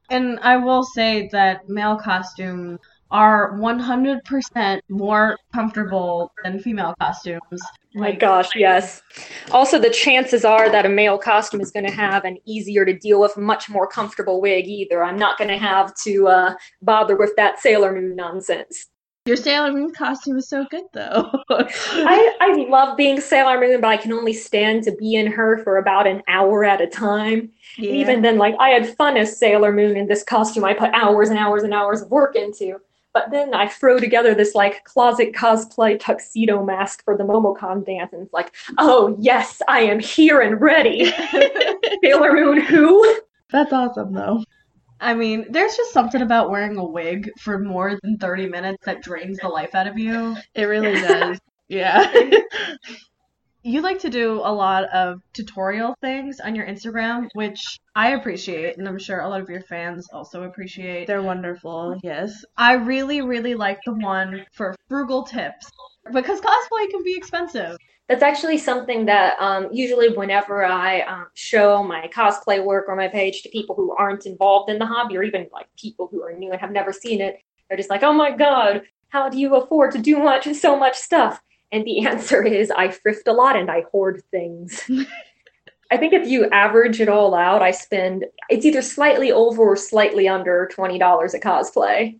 And 0.10 0.40
I 0.42 0.58
will 0.58 0.84
say 0.84 1.30
that 1.32 1.68
male 1.70 1.98
costumes 1.98 2.80
are 3.12 3.54
100% 3.58 4.80
more 4.90 5.38
comfortable 5.54 6.32
than 6.44 6.60
female 6.60 6.94
costumes. 7.00 7.62
My 7.94 8.12
gosh, 8.12 8.50
yes. 8.56 9.02
Also, 9.52 9.80
the 9.80 9.90
chances 9.90 10.44
are 10.44 10.70
that 10.70 10.86
a 10.86 10.90
male 10.90 11.18
costume 11.18 11.62
is 11.62 11.72
going 11.72 11.86
to 11.86 11.92
have 11.92 12.26
an 12.26 12.38
easier 12.46 12.84
to 12.84 12.98
deal 12.98 13.22
with, 13.22 13.38
much 13.38 13.70
more 13.70 13.88
comfortable 13.88 14.42
wig 14.42 14.68
either. 14.68 15.04
I'm 15.04 15.18
not 15.18 15.38
going 15.38 15.48
to 15.50 15.58
have 15.58 15.94
to 16.04 16.28
uh, 16.28 16.56
bother 16.82 17.16
with 17.16 17.34
that 17.38 17.60
Sailor 17.60 17.94
Moon 17.94 18.16
nonsense. 18.16 18.88
Your 19.27 19.38
Sailor 19.38 19.74
Moon 19.74 19.91
costume 19.91 20.38
is 20.38 20.48
so 20.48 20.67
good, 20.70 20.84
though. 20.94 21.32
I, 21.50 22.38
I 22.41 22.67
love 22.70 22.96
being 22.96 23.20
Sailor 23.20 23.60
Moon, 23.60 23.82
but 23.82 23.88
I 23.88 23.98
can 23.98 24.13
only 24.13 24.34
stand 24.34 24.84
to 24.84 24.91
be 24.91 25.15
in 25.15 25.25
her 25.25 25.58
for 25.63 25.77
about 25.77 26.05
an 26.05 26.22
hour 26.27 26.63
at 26.63 26.79
a 26.79 26.86
time. 26.86 27.50
Yeah. 27.75 27.89
Even 27.89 28.22
then, 28.22 28.38
like, 28.38 28.53
I 28.60 28.70
had 28.70 28.96
fun 28.96 29.17
as 29.17 29.36
Sailor 29.36 29.72
Moon 29.72 29.98
in 29.98 30.05
this 30.05 30.24
costume 30.24 30.63
I 30.63 30.75
put 30.75 30.94
hours 30.94 31.29
and 31.29 31.39
hours 31.39 31.63
and 31.63 31.74
hours 31.74 32.03
of 32.03 32.12
work 32.12 32.36
into. 32.36 32.79
But 33.13 33.32
then 33.32 33.55
I 33.55 33.67
throw 33.67 33.98
together 33.98 34.36
this 34.36 34.53
like 34.53 34.84
closet 34.84 35.34
cosplay 35.34 36.00
tuxedo 36.00 36.63
mask 36.63 37.03
for 37.03 37.17
the 37.17 37.24
Momocon 37.24 37.84
dance, 37.84 38.13
and 38.13 38.22
it's 38.22 38.34
like, 38.34 38.53
oh 38.77 39.15
yes, 39.20 39.60
I 39.67 39.79
am 39.79 40.00
here 40.00 40.41
and 40.41 40.62
ready. 40.62 41.12
Sailor 42.03 42.34
Moon, 42.34 42.62
who? 42.62 43.22
That's 43.50 43.74
awesome, 43.74 44.13
though. 44.13 44.44
I 45.00 45.14
mean, 45.14 45.46
there's 45.50 45.75
just 45.75 45.94
something 45.94 46.22
about 46.22 46.50
wearing 46.50 46.78
a 46.78 46.86
wig 46.86 47.30
for 47.40 47.60
more 47.60 47.98
than 48.02 48.18
30 48.18 48.48
minutes 48.48 48.86
that 48.86 49.02
drains 49.02 49.38
the 49.40 49.50
life 49.50 49.75
out 49.75 49.88
of 49.88 49.98
you. 49.98 50.38
It 50.54 50.64
really 50.66 50.94
does. 50.94 51.40
yeah. 51.68 52.12
you 53.64 53.82
like 53.82 54.00
to 54.00 54.10
do 54.10 54.42
a 54.44 54.54
lot 54.54 54.86
of 54.86 55.20
tutorial 55.34 55.96
things 56.00 56.40
on 56.40 56.56
your 56.56 56.68
Instagram, 56.68 57.28
which 57.34 57.80
I 57.96 58.12
appreciate, 58.12 58.78
and 58.78 58.88
I'm 58.88 59.00
sure 59.00 59.22
a 59.22 59.28
lot 59.28 59.42
of 59.42 59.50
your 59.50 59.62
fans 59.62 60.08
also 60.14 60.44
appreciate. 60.44 61.08
They're 61.08 61.24
wonderful, 61.24 61.98
yes. 62.04 62.46
I 62.58 62.74
really, 62.74 63.22
really 63.22 63.56
like 63.56 63.80
the 63.86 63.94
one 63.94 64.46
for 64.54 64.75
frugal 64.88 65.24
tips 65.24 65.72
because 66.14 66.40
cosplay 66.42 66.90
can 66.90 67.04
be 67.04 67.16
expensive. 67.16 67.78
That's 68.08 68.22
actually 68.22 68.60
something 68.60 69.06
that 69.06 69.36
um, 69.40 69.68
usually, 69.72 70.10
whenever 70.10 70.64
I 70.64 71.02
um, 71.02 71.28
show 71.34 71.82
my 71.84 72.08
cosplay 72.14 72.64
work 72.64 72.86
or 72.88 72.96
my 72.96 73.08
page 73.08 73.42
to 73.42 73.50
people 73.50 73.76
who 73.76 73.96
aren't 73.96 74.28
involved 74.28 74.70
in 74.70 74.78
the 74.78 74.86
hobby, 74.86 75.18
or 75.18 75.24
even 75.24 75.48
like 75.52 75.68
people 75.78 76.08
who 76.12 76.22
are 76.22 76.34
new 76.34 76.52
and 76.52 76.62
have 76.62 76.72
never 76.72 76.94
seen 76.94 77.20
it, 77.20 77.40
they're 77.68 77.78
just 77.78 77.90
like, 77.90 78.04
"Oh 78.04 78.14
my 78.14 78.30
god, 78.30 78.84
how 79.10 79.28
do 79.30 79.40
you 79.40 79.56
afford 79.56 79.92
to 79.94 80.00
do 80.00 80.20
much 80.20 80.48
so 80.54 80.78
much 80.78 80.96
stuff?" 80.96 81.42
And 81.72 81.84
the 81.84 82.06
answer 82.06 82.44
is 82.44 82.70
I 82.70 82.90
thrift 82.90 83.28
a 83.28 83.34
lot 83.34 83.56
and 83.56 83.72
I 83.72 83.84
hoard 83.92 84.22
things. 84.30 84.84
I 85.92 85.98
think 85.98 86.14
if 86.14 86.28
you 86.28 86.50
average 86.50 87.00
it 87.00 87.10
all 87.10 87.36
out, 87.36 87.62
I 87.62 87.72
spend 87.72 88.26
it's 88.50 88.66
either 88.66 88.82
slightly 88.82 89.32
over 89.32 89.62
or 89.64 89.76
slightly 89.76 90.28
under 90.28 90.70
$20 90.76 91.34
a 91.34 91.40
cosplay. 91.40 92.18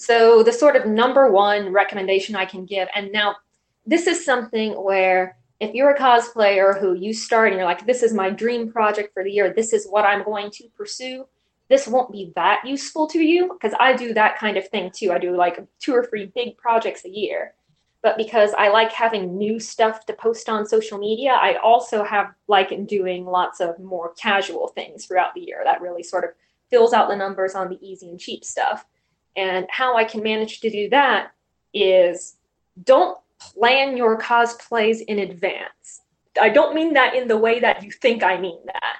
So 0.00 0.42
the 0.42 0.52
sort 0.52 0.76
of 0.76 0.86
number 0.86 1.30
one 1.30 1.72
recommendation 1.72 2.34
I 2.36 2.46
can 2.46 2.64
give, 2.64 2.88
and 2.94 3.12
now 3.12 3.36
this 3.84 4.06
is 4.06 4.24
something 4.24 4.72
where 4.72 5.36
if 5.60 5.74
you're 5.74 5.90
a 5.90 5.98
cosplayer 5.98 6.80
who 6.80 6.94
you 6.94 7.12
start 7.12 7.48
and 7.48 7.58
you're 7.58 7.68
like, 7.68 7.86
this 7.86 8.02
is 8.02 8.14
my 8.14 8.30
dream 8.30 8.72
project 8.72 9.12
for 9.12 9.22
the 9.22 9.30
year, 9.30 9.52
this 9.54 9.72
is 9.72 9.86
what 9.86 10.06
I'm 10.06 10.24
going 10.24 10.50
to 10.52 10.68
pursue, 10.76 11.26
this 11.68 11.86
won't 11.86 12.10
be 12.10 12.32
that 12.34 12.62
useful 12.64 13.06
to 13.08 13.20
you 13.20 13.52
because 13.52 13.76
I 13.78 13.94
do 13.94 14.14
that 14.14 14.38
kind 14.38 14.56
of 14.56 14.66
thing 14.68 14.90
too. 14.90 15.12
I 15.12 15.18
do 15.18 15.36
like 15.36 15.62
two 15.78 15.94
or 15.94 16.04
three 16.06 16.32
big 16.34 16.56
projects 16.56 17.04
a 17.04 17.10
year 17.10 17.54
but 18.02 18.16
because 18.16 18.52
I 18.56 18.68
like 18.68 18.92
having 18.92 19.36
new 19.36 19.60
stuff 19.60 20.06
to 20.06 20.14
post 20.14 20.48
on 20.48 20.66
social 20.66 20.98
media, 20.98 21.32
I 21.32 21.56
also 21.56 22.02
have 22.02 22.32
like 22.48 22.86
doing 22.86 23.26
lots 23.26 23.60
of 23.60 23.78
more 23.78 24.14
casual 24.14 24.68
things 24.68 25.04
throughout 25.04 25.34
the 25.34 25.42
year 25.42 25.60
that 25.64 25.82
really 25.82 26.02
sort 26.02 26.24
of 26.24 26.30
fills 26.70 26.94
out 26.94 27.08
the 27.08 27.16
numbers 27.16 27.54
on 27.54 27.68
the 27.68 27.78
easy 27.86 28.08
and 28.08 28.18
cheap 28.18 28.44
stuff. 28.44 28.86
And 29.36 29.66
how 29.70 29.96
I 29.96 30.04
can 30.04 30.22
manage 30.22 30.60
to 30.60 30.70
do 30.70 30.88
that 30.90 31.32
is 31.72 32.36
don't 32.84 33.18
plan 33.38 33.96
your 33.96 34.18
cosplays 34.18 35.00
in 35.06 35.20
advance. 35.20 36.02
I 36.40 36.48
don't 36.48 36.74
mean 36.74 36.92
that 36.94 37.14
in 37.14 37.28
the 37.28 37.36
way 37.36 37.60
that 37.60 37.82
you 37.82 37.90
think 37.90 38.22
I 38.22 38.38
mean 38.38 38.60
that. 38.66 38.96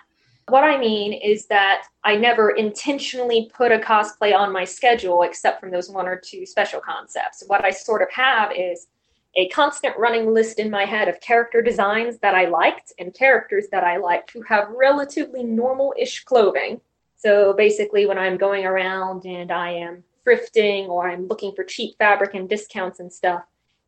What 0.49 0.65
I 0.65 0.79
mean 0.79 1.13
is 1.13 1.47
that 1.47 1.85
I 2.03 2.17
never 2.17 2.51
intentionally 2.51 3.51
put 3.55 3.71
a 3.71 3.79
cosplay 3.79 4.37
on 4.37 4.53
my 4.53 4.65
schedule 4.65 5.23
except 5.23 5.61
from 5.61 5.71
those 5.71 5.89
one 5.89 6.09
or 6.09 6.19
two 6.19 6.45
special 6.45 6.81
concepts. 6.81 7.45
What 7.47 7.65
I 7.65 7.71
sort 7.71 8.03
of 8.03 8.11
have 8.11 8.51
is 8.57 8.89
a 9.37 9.49
constant 9.51 9.97
running 9.97 10.35
list 10.35 10.59
in 10.59 10.69
my 10.71 10.85
head 10.85 11.07
of 11.07 11.21
character 11.21 11.63
designs 11.63 12.19
that 12.19 12.35
I 12.35 12.47
liked 12.47 12.93
and 12.99 13.15
characters 13.15 13.67
that 13.71 13.85
I 13.85 13.99
liked 13.99 14.33
who 14.33 14.43
have 14.43 14.69
relatively 14.71 15.45
normal 15.45 15.95
ish 15.97 16.25
clothing. 16.25 16.81
So 17.17 17.53
basically, 17.53 18.07
when 18.07 18.19
I'm 18.19 18.37
going 18.37 18.65
around 18.65 19.25
and 19.27 19.53
I 19.53 19.71
am 19.71 20.03
thrifting 20.27 20.89
or 20.89 21.09
I'm 21.09 21.27
looking 21.29 21.55
for 21.55 21.65
cheap 21.65 21.97
fabric 21.99 22.35
and 22.35 22.49
discounts 22.49 23.00
and 23.00 23.12
stuff, 23.12 23.43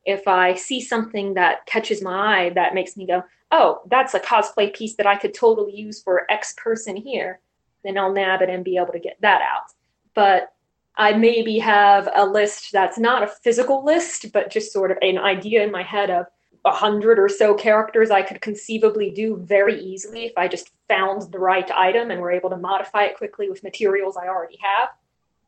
if 0.05 0.27
I 0.27 0.55
see 0.55 0.81
something 0.81 1.35
that 1.35 1.67
catches 1.67 2.03
my 2.03 2.47
eye 2.47 2.51
that 2.51 2.75
makes 2.75 2.97
me 2.97 3.07
go, 3.07 3.23
oh, 3.51 3.83
that's 3.89 4.15
a 4.15 4.21
cosplay 4.21 4.75
piece 4.75 4.97
that 4.97 5.07
I 5.07 5.17
could 5.17 5.35
totally 5.35 5.75
use 5.75 6.03
for 6.03 6.31
X 6.31 6.55
person 6.57 6.97
here, 6.97 7.41
then 7.85 7.99
I'll 7.99 8.13
nab 8.13 8.43
it 8.43 8.51
and 8.51 8.65
be 8.65 8.77
able 8.77 8.93
to 8.93 8.99
get 8.99 9.19
that 9.21 9.43
out. 9.43 9.73
But 10.15 10.53
I 10.97 11.13
maybe 11.13 11.59
have 11.59 12.09
a 12.15 12.27
list 12.27 12.73
that's 12.73 12.99
not 12.99 13.23
a 13.23 13.29
physical 13.29 13.85
list, 13.85 14.33
but 14.33 14.51
just 14.51 14.73
sort 14.73 14.91
of 14.91 14.99
an 15.01 15.19
idea 15.19 15.63
in 15.63 15.71
my 15.71 15.83
head 15.83 16.11
of 16.11 16.27
a 16.65 16.71
hundred 16.71 17.19
or 17.19 17.29
so 17.29 17.55
characters 17.55 18.11
I 18.11 18.23
could 18.23 18.41
conceivably 18.41 19.11
do 19.11 19.37
very 19.37 19.81
easily 19.81 20.27
if 20.27 20.33
I 20.37 20.49
just 20.49 20.71
found 20.89 21.33
the 21.33 21.39
right 21.39 21.69
item 21.73 22.11
and 22.11 22.21
were 22.21 22.31
able 22.31 22.51
to 22.51 22.57
modify 22.57 23.05
it 23.05 23.17
quickly 23.17 23.51
with 23.51 23.63
materials 23.63 24.17
I 24.17 24.29
already 24.29 24.59
have. 24.63 24.91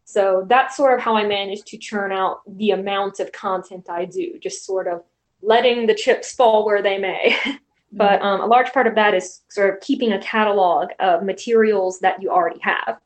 So 0.04 0.44
that's 0.48 0.76
sort 0.76 0.94
of 0.94 1.00
how 1.00 1.16
I 1.16 1.26
manage 1.26 1.62
to 1.64 1.78
churn 1.78 2.12
out 2.12 2.40
the 2.46 2.70
amount 2.70 3.20
of 3.20 3.32
content 3.32 3.88
I 3.88 4.04
do, 4.04 4.38
just 4.38 4.64
sort 4.64 4.86
of 4.86 5.02
letting 5.42 5.86
the 5.86 5.94
chips 5.94 6.32
fall 6.32 6.64
where 6.64 6.82
they 6.82 6.98
may. 6.98 7.36
but 7.92 8.20
um, 8.22 8.40
a 8.40 8.46
large 8.46 8.72
part 8.72 8.86
of 8.86 8.94
that 8.96 9.14
is 9.14 9.42
sort 9.48 9.72
of 9.72 9.80
keeping 9.80 10.12
a 10.12 10.20
catalog 10.20 10.90
of 11.00 11.22
materials 11.22 12.00
that 12.00 12.20
you 12.20 12.30
already 12.30 12.60
have. 12.60 12.98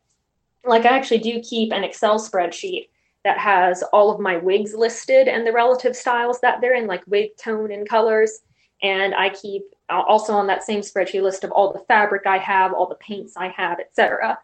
Like 0.64 0.84
I 0.84 0.96
actually 0.96 1.18
do 1.18 1.40
keep 1.40 1.72
an 1.72 1.84
Excel 1.84 2.18
spreadsheet 2.18 2.88
that 3.24 3.38
has 3.38 3.82
all 3.92 4.10
of 4.10 4.20
my 4.20 4.36
wigs 4.36 4.74
listed 4.74 5.28
and 5.28 5.46
the 5.46 5.52
relative 5.52 5.94
styles 5.94 6.40
that 6.40 6.60
they're 6.60 6.74
in, 6.74 6.86
like 6.86 7.02
wig 7.06 7.36
tone 7.36 7.72
and 7.72 7.88
colors. 7.88 8.40
And 8.82 9.14
I 9.14 9.30
keep 9.30 9.62
also 9.88 10.32
on 10.32 10.46
that 10.48 10.62
same 10.62 10.80
spreadsheet 10.80 11.22
list 11.22 11.44
of 11.44 11.50
all 11.50 11.72
the 11.72 11.80
fabric 11.80 12.26
I 12.26 12.38
have, 12.38 12.72
all 12.72 12.88
the 12.88 12.94
paints 12.96 13.36
I 13.36 13.48
have, 13.48 13.80
etc. 13.80 14.38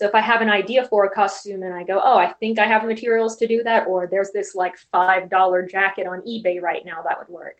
So 0.00 0.06
if 0.06 0.14
I 0.14 0.22
have 0.22 0.40
an 0.40 0.48
idea 0.48 0.88
for 0.88 1.04
a 1.04 1.10
costume 1.10 1.62
and 1.62 1.74
I 1.74 1.84
go, 1.84 2.00
oh, 2.02 2.16
I 2.16 2.32
think 2.40 2.58
I 2.58 2.66
have 2.66 2.86
materials 2.86 3.36
to 3.36 3.46
do 3.46 3.62
that, 3.64 3.86
or 3.86 4.06
there's 4.06 4.30
this 4.30 4.54
like 4.54 4.76
$5 4.94 5.70
jacket 5.70 6.06
on 6.06 6.22
eBay 6.22 6.58
right 6.62 6.82
now 6.86 7.02
that 7.06 7.18
would 7.18 7.28
work, 7.28 7.58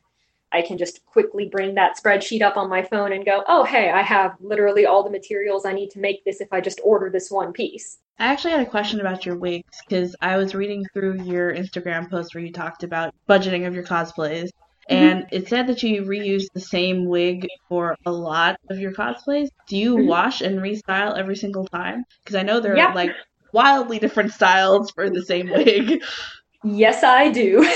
I 0.51 0.63
can 0.63 0.79
just 0.79 1.05
quickly 1.05 1.51
bring 1.51 1.75
that 1.75 1.99
spreadsheet 2.03 2.41
up 2.41 2.57
on 2.57 2.71
my 2.71 2.83
phone 2.83 3.13
and 3.13 3.27
go, 3.27 3.45
oh, 3.47 3.65
hey, 3.65 3.91
I 3.91 4.01
have 4.01 4.37
literally 4.41 4.87
all 4.87 5.05
the 5.05 5.11
materials 5.11 5.67
I 5.67 5.75
need 5.75 5.91
to 5.91 5.99
make 5.99 6.25
this 6.25 6.41
if 6.41 6.51
I 6.51 6.63
just 6.63 6.81
order 6.83 7.11
this 7.11 7.31
one 7.31 7.53
piece. 7.53 7.99
I 8.19 8.29
actually 8.29 8.53
had 8.53 8.67
a 8.67 8.71
question 8.71 9.01
about 9.01 9.27
your 9.27 9.37
wigs 9.37 9.79
because 9.87 10.17
I 10.23 10.39
was 10.39 10.55
reading 10.55 10.87
through 10.95 11.23
your 11.25 11.55
Instagram 11.55 12.09
post 12.09 12.35
where 12.35 12.43
you 12.43 12.55
talked 12.55 12.85
about 12.85 13.15
budgeting 13.29 13.67
of 13.67 13.75
your 13.75 13.85
cosplays. 13.85 14.49
Mm-hmm. 14.91 15.05
And 15.05 15.27
it 15.31 15.49
said 15.49 15.67
that 15.69 15.83
you 15.83 16.03
reuse 16.03 16.45
the 16.53 16.61
same 16.61 17.07
wig 17.07 17.47
for 17.69 17.97
a 18.07 18.13
lot 18.13 18.59
of 18.71 18.79
your 18.79 18.93
cosplays. 18.93 19.49
Do 19.69 19.77
you 19.77 19.97
mm-hmm. 19.97 20.09
wash 20.09 20.41
and 20.41 20.59
restyle 20.59 21.17
every 21.17 21.37
single 21.37 21.65
time? 21.67 22.05
Because 22.25 22.37
I 22.37 22.43
know 22.43 22.61
there 22.61 22.77
are 22.77 22.95
like 22.95 23.13
wildly 23.53 23.99
different 23.99 24.33
styles 24.33 24.91
for 24.91 25.09
the 25.09 25.23
same 25.23 25.49
wig. 25.51 26.03
Yes, 26.65 27.05
I 27.05 27.31
do. 27.31 27.63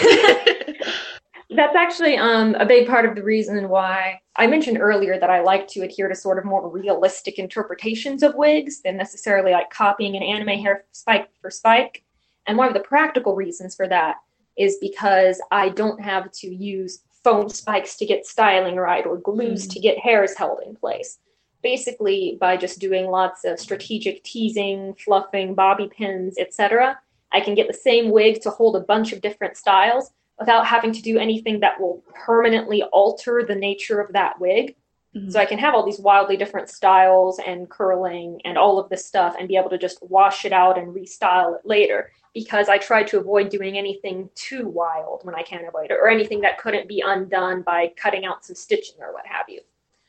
That's 1.51 1.77
actually 1.77 2.17
um, 2.17 2.57
a 2.57 2.67
big 2.67 2.89
part 2.89 3.07
of 3.07 3.15
the 3.15 3.23
reason 3.23 3.69
why 3.69 4.21
I 4.37 4.49
mentioned 4.49 4.79
earlier 4.81 5.19
that 5.21 5.31
I 5.31 5.41
like 5.41 5.69
to 5.69 5.83
adhere 5.83 6.09
to 6.09 6.15
sort 6.15 6.39
of 6.39 6.45
more 6.45 6.69
realistic 6.69 7.39
interpretations 7.39 8.25
of 8.25 8.35
wigs 8.35 8.81
than 8.81 8.97
necessarily 8.97 9.53
like 9.53 9.71
copying 9.71 10.17
an 10.17 10.23
anime 10.23 10.59
hair 10.59 10.85
spike 10.91 11.29
for 11.41 11.51
spike. 11.51 12.03
And 12.47 12.59
one 12.59 12.67
of 12.67 12.75
the 12.75 12.81
practical 12.81 13.37
reasons 13.37 13.77
for 13.77 13.87
that 13.89 14.17
is 14.57 14.79
because 14.81 15.41
I 15.51 15.71
don't 15.71 16.01
have 16.01 16.31
to 16.33 16.55
use 16.55 17.01
foam 17.23 17.49
spikes 17.49 17.97
to 17.97 18.07
get 18.07 18.27
styling 18.27 18.77
right 18.77 19.07
or 19.07 19.17
glues 19.17 19.67
mm. 19.67 19.73
to 19.73 19.81
get 19.81 19.99
hairs 19.99 20.37
held 20.37 20.61
in 20.65 20.77
place. 20.77 21.19
Basically, 21.63 22.37
by 22.39 22.59
just 22.59 22.79
doing 22.79 23.07
lots 23.07 23.45
of 23.45 23.59
strategic 23.59 24.23
teasing, 24.23 24.95
fluffing, 25.03 25.55
bobby 25.55 25.89
pins, 25.89 26.37
etc., 26.39 26.99
I 27.33 27.41
can 27.41 27.55
get 27.55 27.67
the 27.67 27.75
same 27.75 28.11
wig 28.11 28.43
to 28.43 28.51
hold 28.51 28.77
a 28.77 28.81
bunch 28.81 29.13
of 29.13 29.23
different 29.23 29.57
styles 29.57 30.11
without 30.39 30.67
having 30.67 30.93
to 30.93 31.03
do 31.03 31.19
anything 31.19 31.61
that 31.61 31.81
will 31.81 32.05
permanently 32.15 32.83
alter 32.85 33.45
the 33.47 33.55
nature 33.55 34.01
of 34.01 34.13
that 34.13 34.39
wig. 34.39 34.77
Mm-hmm. 35.17 35.31
So 35.31 35.41
I 35.41 35.47
can 35.47 35.59
have 35.59 35.75
all 35.75 35.87
these 35.87 35.99
wildly 35.99 36.37
different 36.37 36.69
styles 36.69 37.41
and 37.45 37.69
curling 37.69 38.41
and 38.45 38.59
all 38.59 38.79
of 38.79 38.89
this 38.91 39.07
stuff 39.07 39.37
and 39.39 39.49
be 39.49 39.57
able 39.57 39.71
to 39.71 39.79
just 39.79 39.99
wash 40.03 40.45
it 40.45 40.53
out 40.53 40.77
and 40.77 40.95
restyle 40.95 41.57
it 41.57 41.63
later 41.65 42.11
because 42.35 42.69
I 42.69 42.79
try 42.79 43.05
to 43.05 43.19
avoid 43.19 43.49
doing 43.49 43.79
anything 43.79 44.29
too 44.35 44.67
wild 44.67 45.21
when 45.23 45.37
I 45.37 45.43
can 45.43 45.65
avoid 45.65 45.91
it 45.91 45.99
or 46.01 46.09
anything 46.09 46.41
that 46.41 46.59
couldn't 46.59 46.89
be 46.89 47.03
undone 47.07 47.63
by 47.63 47.93
cutting 47.97 48.27
out 48.27 48.45
some 48.45 48.57
stitching 48.57 48.97
or 48.99 49.13
what 49.13 49.27
have 49.27 49.49
you. 49.49 49.61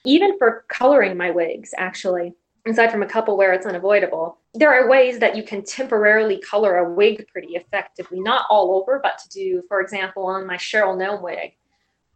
Even 0.06 0.38
for 0.38 0.66
coloring 0.68 1.16
my 1.16 1.30
wigs, 1.30 1.74
actually, 1.78 2.34
aside 2.68 2.92
from 2.92 3.04
a 3.04 3.08
couple 3.08 3.38
where 3.38 3.54
it's 3.54 3.68
unavoidable, 3.68 4.40
there 4.56 4.74
are 4.74 4.90
ways 4.90 5.20
that 5.20 5.36
you 5.36 5.44
can 5.44 5.64
temporarily 5.64 6.40
color 6.40 6.78
a 6.78 6.94
wig 6.94 7.28
pretty 7.28 7.56
effectively. 7.56 8.20
Not 8.20 8.46
all 8.50 8.76
over, 8.76 9.00
but 9.02 9.20
to 9.20 9.30
do, 9.30 9.64
for 9.68 9.80
example, 9.82 10.26
on 10.26 10.48
my 10.48 10.58
Sheryl 10.58 10.98
Nome 10.98 11.22
wig, 11.22 11.56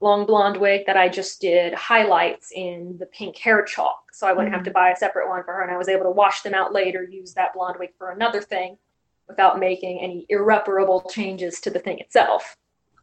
long 0.01 0.25
blonde 0.25 0.57
wig 0.57 0.87
that 0.87 0.97
I 0.97 1.07
just 1.07 1.39
did 1.39 1.73
highlights 1.73 2.51
in 2.51 2.97
the 2.97 3.05
pink 3.07 3.37
hair 3.37 3.63
chalk. 3.63 4.05
So 4.13 4.27
I 4.27 4.31
wouldn't 4.33 4.47
mm-hmm. 4.47 4.55
have 4.55 4.65
to 4.65 4.71
buy 4.71 4.89
a 4.89 4.95
separate 4.95 5.29
one 5.29 5.43
for 5.43 5.53
her, 5.53 5.61
and 5.61 5.71
I 5.71 5.77
was 5.77 5.89
able 5.89 6.05
to 6.05 6.11
wash 6.11 6.41
them 6.41 6.55
out 6.55 6.73
later, 6.73 7.03
use 7.03 7.33
that 7.35 7.53
blonde 7.53 7.77
wig 7.79 7.91
for 7.97 8.11
another 8.11 8.41
thing 8.41 8.77
without 9.29 9.59
making 9.59 9.99
any 10.01 10.25
irreparable 10.27 11.09
changes 11.09 11.61
to 11.61 11.69
the 11.69 11.79
thing 11.79 11.99
itself. 11.99 12.57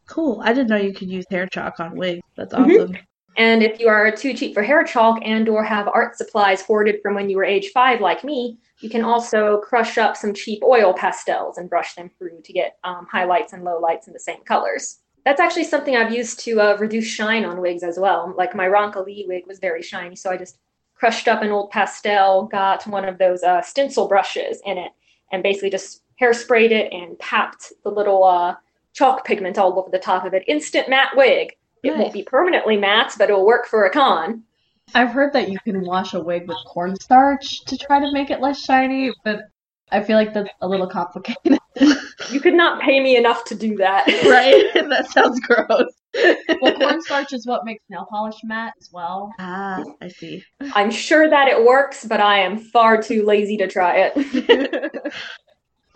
Cool. 0.07 0.41
I 0.43 0.53
didn't 0.53 0.69
know 0.69 0.77
you 0.77 0.93
could 0.93 1.09
use 1.09 1.25
hair 1.29 1.47
chalk 1.47 1.79
on 1.79 1.95
wigs. 1.95 2.21
That's 2.35 2.53
mm-hmm. 2.53 2.63
awesome. 2.63 2.93
Mm-hmm. 2.93 3.01
And 3.37 3.61
if 3.61 3.79
you 3.79 3.87
are 3.87 4.11
too 4.11 4.33
cheap 4.33 4.55
for 4.55 4.63
hair 4.63 4.83
chalk 4.83 5.19
and 5.23 5.47
or 5.47 5.63
have 5.63 5.87
art 5.87 6.17
supplies 6.17 6.63
hoarded 6.63 7.01
from 7.03 7.13
when 7.13 7.29
you 7.29 7.37
were 7.37 7.43
age 7.43 7.69
5 7.71 8.01
like 8.01 8.23
me, 8.23 8.57
you 8.81 8.89
can 8.89 9.03
also 9.03 9.59
crush 9.59 9.99
up 9.99 10.17
some 10.17 10.33
cheap 10.33 10.63
oil 10.63 10.93
pastels 10.93 11.59
and 11.59 11.69
brush 11.69 11.93
them 11.93 12.09
through 12.17 12.41
to 12.43 12.53
get 12.53 12.77
um, 12.83 13.05
highlights 13.11 13.53
and 13.53 13.63
lowlights 13.63 14.07
in 14.07 14.13
the 14.13 14.19
same 14.19 14.43
colors. 14.43 14.99
That's 15.23 15.39
actually 15.39 15.65
something 15.65 15.95
I've 15.95 16.13
used 16.13 16.39
to 16.41 16.61
uh, 16.61 16.77
reduce 16.79 17.05
shine 17.05 17.45
on 17.45 17.61
wigs 17.61 17.83
as 17.83 17.99
well. 17.99 18.33
Like 18.35 18.55
my 18.55 18.67
Ranka 18.67 19.01
Lee 19.01 19.25
wig 19.27 19.45
was 19.45 19.59
very 19.59 19.83
shiny, 19.83 20.15
so 20.15 20.31
I 20.31 20.37
just 20.37 20.57
crushed 20.95 21.27
up 21.27 21.43
an 21.43 21.51
old 21.51 21.69
pastel, 21.69 22.45
got 22.45 22.87
one 22.87 23.05
of 23.05 23.19
those 23.19 23.43
uh, 23.43 23.61
stencil 23.61 24.07
brushes 24.07 24.61
in 24.65 24.79
it, 24.79 24.91
and 25.31 25.43
basically 25.43 25.69
just 25.69 26.01
hairsprayed 26.21 26.71
it 26.71 26.91
and 26.91 27.17
papped 27.19 27.73
the 27.83 27.89
little 27.89 28.23
uh, 28.23 28.55
chalk 28.93 29.25
pigment 29.25 29.57
all 29.57 29.77
over 29.77 29.89
the 29.91 29.99
top 29.99 30.25
of 30.25 30.33
it. 30.33 30.43
Instant 30.47 30.89
matte 30.89 31.15
wig. 31.15 31.53
It 31.83 31.91
nice. 31.91 31.99
won't 31.99 32.13
be 32.13 32.23
permanently 32.23 32.77
matte, 32.77 33.13
but 33.17 33.29
it'll 33.29 33.45
work 33.45 33.67
for 33.67 33.85
a 33.85 33.91
con. 33.91 34.43
I've 34.95 35.11
heard 35.11 35.33
that 35.33 35.49
you 35.49 35.59
can 35.59 35.81
wash 35.81 36.13
a 36.13 36.19
wig 36.19 36.47
with 36.47 36.57
cornstarch 36.65 37.65
to 37.65 37.77
try 37.77 37.99
to 37.99 38.11
make 38.11 38.29
it 38.29 38.41
less 38.41 38.63
shiny, 38.63 39.11
but 39.23 39.41
I 39.91 40.01
feel 40.01 40.17
like 40.17 40.33
that's 40.33 40.49
a 40.61 40.67
little 40.67 40.87
complicated. 40.87 41.59
you 42.31 42.39
could 42.39 42.53
not 42.53 42.81
pay 42.81 42.99
me 42.99 43.15
enough 43.15 43.43
to 43.45 43.55
do 43.55 43.75
that. 43.77 44.07
right? 44.25 44.73
that 44.89 45.09
sounds 45.11 45.39
gross. 45.41 45.91
well, 46.61 46.75
cornstarch 46.75 47.33
is 47.33 47.45
what 47.45 47.65
makes 47.65 47.83
nail 47.89 48.07
polish 48.09 48.37
matte 48.43 48.73
as 48.79 48.89
well. 48.91 49.31
Ah, 49.39 49.83
I 50.01 50.07
see. 50.07 50.43
I'm 50.73 50.89
sure 50.89 51.29
that 51.29 51.47
it 51.47 51.63
works, 51.63 52.05
but 52.05 52.19
I 52.19 52.39
am 52.39 52.57
far 52.57 53.01
too 53.01 53.23
lazy 53.23 53.57
to 53.57 53.67
try 53.67 54.09
it. 54.13 55.13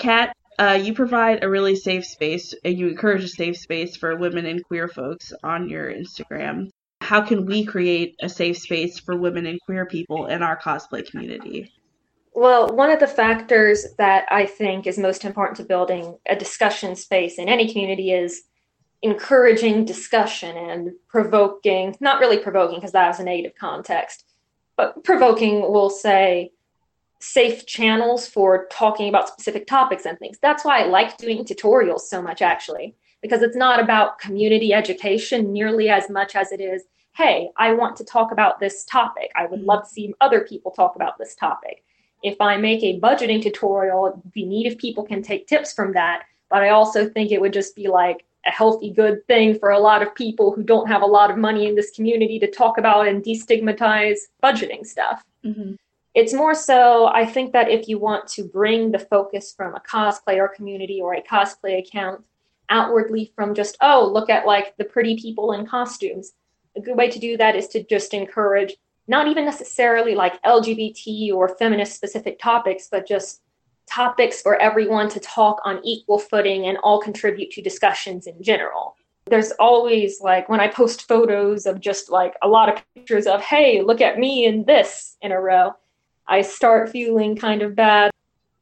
Kat, 0.02 0.36
uh, 0.58 0.80
you 0.82 0.96
provide 0.96 1.44
a 1.44 1.50
really 1.50 1.76
safe 1.76 2.06
space, 2.06 2.56
and 2.66 2.76
you 2.76 2.88
encourage 2.88 3.24
a 3.24 3.28
safe 3.28 3.56
space 3.56 3.96
for 3.96 4.16
women 4.16 4.48
and 4.48 4.64
queer 4.64 4.88
folks 4.88 5.32
on 5.44 5.70
your 5.70 5.94
Instagram. 5.94 6.72
How 7.02 7.22
can 7.22 7.46
we 7.46 7.64
create 7.64 8.16
a 8.20 8.28
safe 8.28 8.58
space 8.58 8.98
for 8.98 9.16
women 9.16 9.46
and 9.46 9.62
queer 9.62 9.86
people 9.86 10.26
in 10.26 10.42
our 10.42 10.60
cosplay 10.60 11.08
community? 11.08 11.72
Well, 12.34 12.76
one 12.76 12.90
of 12.90 13.00
the 13.00 13.06
factors 13.06 13.86
that 14.00 14.26
I 14.32 14.48
think 14.48 14.88
is 14.88 14.98
most 14.98 15.24
important 15.24 15.58
to 15.58 15.64
building 15.66 16.18
a 16.28 16.36
discussion 16.36 16.96
space 16.96 17.38
in 17.38 17.48
any 17.48 17.72
community 17.72 18.12
is 18.12 18.42
encouraging 19.04 19.86
discussion 19.86 20.58
and 20.58 20.94
provoking, 21.10 21.96
not 22.00 22.20
really 22.20 22.40
provoking 22.40 22.78
because 22.78 22.94
that 22.94 23.14
is 23.14 23.20
a 23.20 23.24
negative 23.24 23.54
context, 23.60 24.26
but 24.78 25.04
provoking, 25.04 25.62
we'll 25.72 25.92
say, 25.92 26.52
safe 27.22 27.66
channels 27.66 28.28
for 28.28 28.68
talking 28.72 29.10
about 29.10 29.28
specific 29.28 29.68
topics 29.68 30.06
and 30.06 30.18
things. 30.20 30.38
That's 30.42 30.66
why 30.66 30.82
I 30.82 30.86
like 30.86 31.18
doing 31.18 31.46
tutorials 31.46 32.02
so 32.02 32.22
much, 32.22 32.42
actually, 32.42 32.96
because 33.22 33.42
it's 33.42 33.56
not 33.56 33.80
about 33.80 34.20
community 34.20 34.74
education 34.74 35.52
nearly 35.54 35.90
as 35.90 36.10
much 36.10 36.36
as 36.36 36.52
it 36.52 36.60
is, 36.60 36.84
hey, 37.16 37.50
I 37.58 37.74
want 37.74 37.96
to 37.98 38.06
talk 38.06 38.32
about 38.32 38.60
this 38.60 38.86
topic. 38.86 39.32
I 39.36 39.46
would 39.46 39.62
love 39.62 39.84
to 39.84 39.90
see 39.90 40.14
other 40.22 40.42
people 40.42 40.72
talk 40.72 40.96
about 40.96 41.18
this 41.18 41.36
topic. 41.36 41.84
If 42.24 42.40
I 42.40 42.58
make 42.58 42.84
a 42.84 43.00
budgeting 43.00 43.42
tutorial, 43.42 44.22
be 44.34 44.46
neat 44.46 44.68
if 44.68 44.78
people 44.78 45.04
can 45.04 45.22
take 45.22 45.48
tips 45.48 45.74
from 45.74 45.94
that. 45.94 46.24
But 46.50 46.64
I 46.64 46.70
also 46.70 47.10
think 47.10 47.32
it 47.32 47.42
would 47.42 47.54
just 47.54 47.76
be 47.76 47.88
like 47.88 48.26
a 48.48 48.52
healthy, 48.52 48.92
good 48.92 49.26
thing 49.28 49.58
for 49.60 49.70
a 49.72 49.80
lot 49.80 50.02
of 50.02 50.16
people 50.16 50.52
who 50.52 50.64
don't 50.64 50.88
have 50.88 51.02
a 51.02 51.06
lot 51.06 51.30
of 51.30 51.38
money 51.38 51.68
in 51.68 51.76
this 51.76 51.92
community 51.92 52.40
to 52.40 52.50
talk 52.50 52.78
about 52.78 53.08
and 53.08 53.24
destigmatize 53.24 54.18
budgeting 54.44 54.86
stuff. 54.86 55.24
Mm-hmm. 55.46 55.74
It's 56.14 56.34
more 56.34 56.54
so, 56.54 57.08
I 57.08 57.26
think 57.26 57.54
that 57.54 57.70
if 57.70 57.88
you 57.88 57.98
want 57.98 58.28
to 58.30 58.44
bring 58.44 58.92
the 58.92 59.00
focus 59.00 59.54
from 59.56 59.76
a 59.76 59.80
cosplayer 59.80 60.54
community 60.54 61.00
or 61.02 61.14
a 61.14 61.22
cosplay 61.22 61.80
account 61.80 62.24
outwardly 62.70 63.32
from 63.36 63.56
just, 63.56 63.78
oh, 63.82 64.10
look 64.12 64.30
at 64.30 64.46
like 64.46 64.76
the 64.78 64.84
pretty 64.84 65.16
people 65.18 65.54
in 65.54 65.66
costumes, 65.66 66.34
a 66.76 66.82
good 66.82 66.98
way 66.98 67.10
to 67.10 67.20
do 67.20 67.38
that 67.38 67.56
is 67.56 67.68
to 67.70 67.84
just 67.84 68.14
encourage 68.14 68.76
not 69.08 69.28
even 69.28 69.46
necessarily 69.46 70.16
like 70.16 70.42
LGBT 70.44 71.34
or 71.34 71.56
feminist 71.56 71.96
specific 71.96 72.40
topics, 72.40 72.88
but 72.92 73.08
just 73.08 73.42
topics 73.88 74.42
for 74.42 74.62
everyone 74.62 75.10
to 75.10 75.20
talk 75.20 75.60
on 75.66 75.82
equal 75.84 76.20
footing 76.20 76.68
and 76.68 76.78
all 76.78 77.00
contribute 77.00 77.52
to 77.52 77.62
discussions 77.62 78.28
in 78.28 78.42
general. 78.42 78.96
there's 79.30 79.52
always 79.60 80.20
like 80.22 80.50
when 80.50 80.60
I 80.60 80.68
post 80.68 81.08
photos 81.08 81.66
of 81.66 81.80
just 81.80 82.10
like 82.10 82.36
a 82.42 82.48
lot 82.48 82.70
of 82.70 82.84
pictures 82.96 83.28
of, 83.28 83.42
hey, 83.42 83.82
look 83.82 84.02
at 84.02 84.18
me 84.18 84.46
in 84.46 84.66
this 84.66 85.16
in 85.22 85.32
a 85.32 85.40
row, 85.40 85.74
I 86.32 86.44
start 86.44 86.90
feeling 86.90 87.36
kind 87.36 87.62
of 87.62 87.76
bad. 87.76 88.10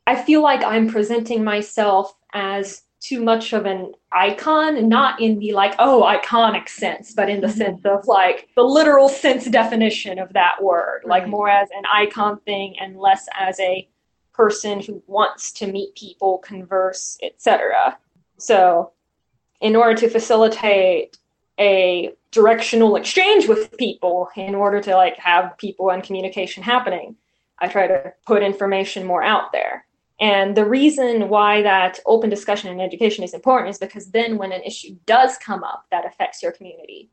I 0.08 0.16
feel 0.16 0.42
like 0.42 0.64
I'm 0.64 0.90
presenting 0.90 1.44
myself 1.44 2.16
as 2.34 2.82
too 3.00 3.22
much 3.22 3.54
of 3.54 3.68
an 3.68 3.94
icon, 4.12 4.90
not 4.90 5.22
in 5.22 5.38
the 5.38 5.54
like, 5.54 5.76
oh, 5.78 6.02
iconic 6.02 6.68
sense, 6.68 7.14
but 7.14 7.30
in 7.30 7.42
the 7.42 7.48
mm-hmm. 7.48 7.58
sense 7.58 7.86
of 7.86 8.08
like 8.08 8.50
the 8.56 8.64
literal 8.64 9.08
sense 9.08 9.46
definition 9.46 10.18
of 10.18 10.34
that 10.34 10.62
word, 10.64 11.02
right. 11.06 11.22
like 11.22 11.30
more 11.30 11.48
as 11.48 11.70
an 11.78 11.84
icon 11.94 12.40
thing 12.40 12.76
and 12.82 12.98
less 12.98 13.28
as 13.40 13.60
a 13.60 13.88
person 14.34 14.80
who 14.80 15.04
wants 15.06 15.52
to 15.52 15.72
meet 15.72 15.94
people, 15.94 16.40
converse, 16.40 17.20
etc. 17.22 18.00
So 18.40 18.94
in 19.62 19.76
order 19.76 19.94
to 20.02 20.10
facilitate 20.10 21.20
a 21.60 22.16
directional 22.32 22.96
exchange 22.96 23.48
with 23.48 23.78
people 23.78 24.30
in 24.36 24.56
order 24.56 24.82
to 24.82 24.96
like 24.96 25.18
have 25.18 25.56
people 25.60 25.92
and 25.92 26.02
communication 26.02 26.64
happening 26.64 27.16
i 27.62 27.68
try 27.68 27.88
to 27.88 28.14
put 28.26 28.44
information 28.44 29.06
more 29.06 29.24
out 29.24 29.52
there 29.52 29.86
and 30.22 30.56
the 30.56 30.66
reason 30.66 31.30
why 31.30 31.62
that 31.62 32.00
open 32.06 32.30
discussion 32.30 32.70
in 32.70 32.82
education 32.82 33.24
is 33.24 33.34
important 33.34 33.70
is 33.70 33.78
because 33.78 34.12
then 34.12 34.38
when 34.38 34.52
an 34.52 34.62
issue 34.64 34.96
does 35.06 35.38
come 35.38 35.64
up 35.64 35.86
that 35.92 36.06
affects 36.06 36.44
your 36.44 36.52
community 36.52 37.10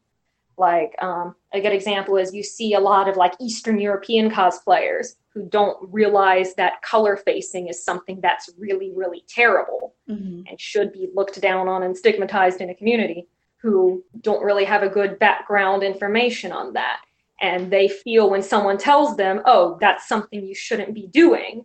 like 0.59 0.95
um, 1.03 1.35
a 1.53 1.61
good 1.61 1.73
example 1.73 2.17
is 2.17 2.35
you 2.35 2.43
see 2.43 2.75
a 2.75 2.81
lot 2.81 3.09
of 3.09 3.17
like 3.17 3.35
eastern 3.41 3.79
european 3.79 4.31
cosplayers 4.31 5.17
who 5.37 5.47
don't 5.51 5.77
realize 5.93 6.55
that 6.55 6.81
color 6.81 7.15
facing 7.15 7.69
is 7.69 7.85
something 7.85 8.19
that's 8.23 8.49
really, 8.57 8.91
really 8.97 9.23
terrible 9.29 9.95
mm-hmm. 10.09 10.41
and 10.49 10.59
should 10.59 10.91
be 10.95 11.11
looked 11.15 11.39
down 11.43 11.69
on 11.69 11.83
and 11.83 11.95
stigmatized 11.95 12.63
in 12.63 12.71
a 12.71 12.75
community 12.75 13.29
who 13.59 14.03
don't 14.23 14.43
really 14.43 14.65
have 14.65 14.83
a 14.83 14.89
good 14.89 15.19
background 15.19 15.83
information 15.83 16.53
on 16.53 16.73
that. 16.73 17.03
And 17.40 17.70
they 17.70 17.88
feel 17.88 18.31
when 18.31 18.42
someone 18.42 18.79
tells 18.79 19.16
them, 19.16 19.42
oh, 19.44 19.77
that's 19.81 20.09
something 20.09 20.44
you 20.44 20.55
shouldn't 20.55 20.94
be 20.94 21.07
doing, 21.09 21.64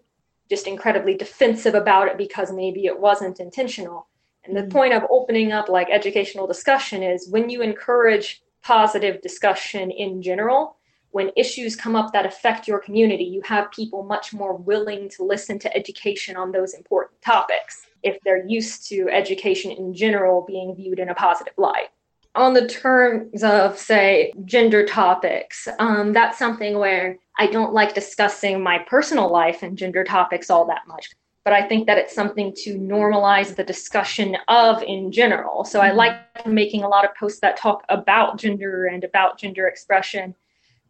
just 0.50 0.68
incredibly 0.68 1.16
defensive 1.16 1.76
about 1.76 2.08
it 2.08 2.18
because 2.18 2.52
maybe 2.52 2.86
it 2.86 3.00
wasn't 3.00 3.40
intentional. 3.40 4.08
And 4.44 4.56
the 4.56 4.62
mm-hmm. 4.62 4.72
point 4.72 4.94
of 4.94 5.04
opening 5.10 5.52
up 5.52 5.70
like 5.70 5.90
educational 5.90 6.48
discussion 6.48 7.04
is 7.04 7.30
when 7.30 7.50
you 7.50 7.62
encourage 7.62 8.42
positive 8.64 9.22
discussion 9.22 9.92
in 9.92 10.22
general, 10.22 10.78
when 11.12 11.32
issues 11.36 11.76
come 11.76 11.96
up 11.96 12.14
that 12.14 12.26
affect 12.26 12.68
your 12.68 12.80
community, 12.80 13.24
you 13.24 13.42
have 13.42 13.72
people 13.72 14.04
much 14.04 14.34
more 14.34 14.56
willing 14.56 15.10
to 15.10 15.24
listen 15.24 15.60
to 15.60 15.76
education 15.76 16.38
on 16.38 16.52
those 16.52 16.74
important 16.74 17.22
topics 17.22 17.86
if 18.04 18.18
they're 18.24 18.46
used 18.46 18.88
to 18.90 19.10
education 19.10 19.72
in 19.72 19.94
general 19.94 20.44
being 20.48 20.76
viewed 20.76 21.00
in 21.00 21.10
a 21.10 21.16
positive 21.16 21.54
light. 21.58 21.90
On 22.36 22.54
the 22.54 22.68
terms 22.68 23.44
of, 23.44 23.78
say, 23.78 24.32
gender 24.46 24.86
topics, 24.86 25.68
um, 25.80 26.14
that's 26.14 26.40
something 26.40 26.80
where 26.80 27.18
I 27.38 27.48
don't 27.48 27.74
like 27.74 27.94
discussing 27.94 28.64
my 28.64 28.80
personal 28.80 29.30
life 29.30 29.64
and 29.64 29.78
gender 29.78 30.04
topics 30.04 30.50
all 30.50 30.66
that 30.68 30.88
much. 30.88 31.10
But 31.44 31.54
I 31.54 31.68
think 31.68 31.88
that 31.88 31.98
it's 31.98 32.14
something 32.14 32.54
to 32.64 32.78
normalize 32.78 33.56
the 33.56 33.64
discussion 33.64 34.38
of 34.48 34.82
in 34.84 35.12
general. 35.12 35.66
So 35.66 35.82
I 35.82 35.90
mm-hmm. 35.90 35.98
like 35.98 36.48
making 36.48 36.84
a 36.84 36.88
lot 36.88 37.04
of 37.04 37.16
posts 37.16 37.40
that 37.42 37.58
talk 37.58 37.84
about 37.90 38.38
gender 38.38 38.86
and 38.86 39.04
about 39.04 39.40
gender 39.40 39.68
expression 39.68 40.36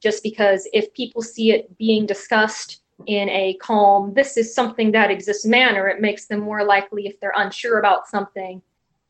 just 0.02 0.24
because 0.24 0.68
if 0.74 0.94
people 0.94 1.22
see 1.22 1.52
it 1.52 1.78
being 1.78 2.06
discussed 2.06 2.82
in 3.06 3.30
a 3.30 3.54
calm, 3.62 4.14
this 4.14 4.36
is 4.36 4.54
something 4.54 4.92
that 4.92 5.12
exists 5.12 5.46
manner, 5.46 5.88
it 5.88 6.02
makes 6.02 6.26
them 6.26 6.40
more 6.40 6.64
likely, 6.64 7.08
if 7.08 7.20
they're 7.20 7.34
unsure 7.36 7.80
about 7.80 8.08
something, 8.08 8.62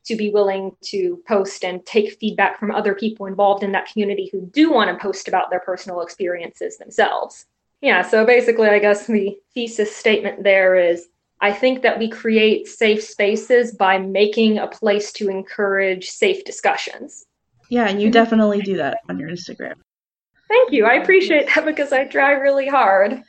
to 0.05 0.15
be 0.15 0.29
willing 0.29 0.75
to 0.81 1.21
post 1.27 1.63
and 1.63 1.85
take 1.85 2.17
feedback 2.19 2.59
from 2.59 2.71
other 2.71 2.95
people 2.95 3.25
involved 3.25 3.63
in 3.63 3.71
that 3.71 3.87
community 3.91 4.29
who 4.31 4.41
do 4.47 4.71
want 4.71 4.89
to 4.89 5.01
post 5.01 5.27
about 5.27 5.49
their 5.49 5.59
personal 5.59 6.01
experiences 6.01 6.77
themselves. 6.77 7.45
Yeah, 7.81 8.01
so 8.01 8.25
basically, 8.25 8.69
I 8.69 8.79
guess 8.79 9.07
the 9.07 9.37
thesis 9.53 9.95
statement 9.95 10.43
there 10.43 10.75
is 10.75 11.07
I 11.41 11.51
think 11.51 11.81
that 11.81 11.97
we 11.97 12.07
create 12.07 12.67
safe 12.67 13.03
spaces 13.03 13.73
by 13.73 13.97
making 13.97 14.59
a 14.59 14.67
place 14.67 15.11
to 15.13 15.29
encourage 15.29 16.09
safe 16.09 16.45
discussions. 16.45 17.25
Yeah, 17.69 17.87
and 17.87 17.99
you 17.99 18.09
mhm. 18.09 18.13
definitely 18.13 18.61
do 18.61 18.77
that 18.77 18.99
on 19.09 19.17
your 19.17 19.29
Instagram. 19.29 19.73
Thank 20.47 20.71
you. 20.71 20.85
I 20.85 20.95
appreciate 20.95 21.47
that 21.55 21.65
because 21.65 21.91
I 21.91 22.05
try 22.05 22.33
really 22.33 22.67
hard. 22.67 23.23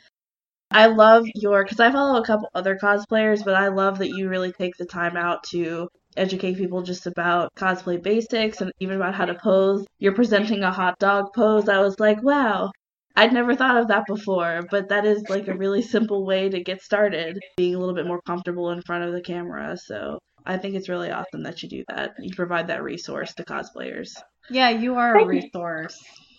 I 0.69 0.87
love 0.87 1.25
your 1.35 1.63
because 1.63 1.79
I 1.79 1.91
follow 1.91 2.21
a 2.21 2.25
couple 2.25 2.49
other 2.53 2.77
cosplayers, 2.77 3.43
but 3.43 3.55
I 3.55 3.69
love 3.69 3.99
that 3.99 4.09
you 4.09 4.29
really 4.29 4.51
take 4.51 4.75
the 4.77 4.85
time 4.85 5.15
out 5.15 5.43
to 5.45 5.87
educate 6.17 6.57
people 6.57 6.81
just 6.81 7.07
about 7.07 7.53
cosplay 7.55 8.01
basics 8.01 8.61
and 8.61 8.71
even 8.79 8.95
about 8.95 9.15
how 9.15 9.25
to 9.25 9.35
pose. 9.35 9.85
You're 9.99 10.13
presenting 10.13 10.63
a 10.63 10.71
hot 10.71 10.99
dog 10.99 11.33
pose. 11.33 11.69
I 11.69 11.79
was 11.79 11.99
like, 11.99 12.21
wow, 12.23 12.71
I'd 13.15 13.33
never 13.33 13.55
thought 13.55 13.77
of 13.77 13.87
that 13.89 14.05
before, 14.07 14.61
but 14.71 14.89
that 14.89 15.05
is 15.05 15.23
like 15.29 15.47
a 15.47 15.55
really 15.55 15.81
simple 15.81 16.25
way 16.25 16.49
to 16.49 16.63
get 16.63 16.81
started, 16.81 17.39
being 17.57 17.75
a 17.75 17.79
little 17.79 17.95
bit 17.95 18.07
more 18.07 18.21
comfortable 18.25 18.71
in 18.71 18.81
front 18.81 19.03
of 19.03 19.13
the 19.13 19.21
camera. 19.21 19.77
So 19.77 20.19
I 20.45 20.57
think 20.57 20.75
it's 20.75 20.89
really 20.89 21.11
awesome 21.11 21.43
that 21.43 21.61
you 21.61 21.69
do 21.69 21.83
that. 21.89 22.13
You 22.19 22.35
provide 22.35 22.67
that 22.67 22.83
resource 22.83 23.33
to 23.35 23.43
cosplayers. 23.43 24.15
Yeah, 24.49 24.69
you 24.69 24.95
are 24.95 25.17
a 25.17 25.25
resource 25.25 25.97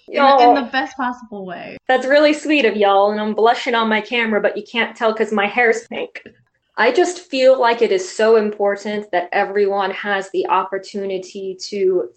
in, 0.09 0.23
in, 0.23 0.55
the 0.55 0.69
best 0.71 0.97
possible 0.97 1.47
way. 1.47 1.77
That's 1.89 2.07
really 2.07 2.35
sweet 2.35 2.65
of 2.65 2.77
y'all, 2.77 3.11
and 3.11 3.21
I'm 3.21 3.35
blushing 3.35 3.75
on 3.75 3.89
my 3.89 4.01
camera, 4.01 4.41
but 4.41 4.57
you 4.57 4.65
can't 4.71 4.97
tell 4.97 5.13
because 5.13 5.33
my 5.33 5.47
hair's 5.47 5.87
pink. 5.89 6.23
I 6.77 6.91
just 6.91 7.21
feel 7.21 7.59
like 7.61 7.83
it 7.83 7.93
is 7.93 8.09
so 8.09 8.37
important 8.37 9.11
that 9.13 9.29
everyone 9.33 9.93
has 9.93 10.31
the 10.31 10.47
opportunity 10.49 11.57
to 11.69 12.11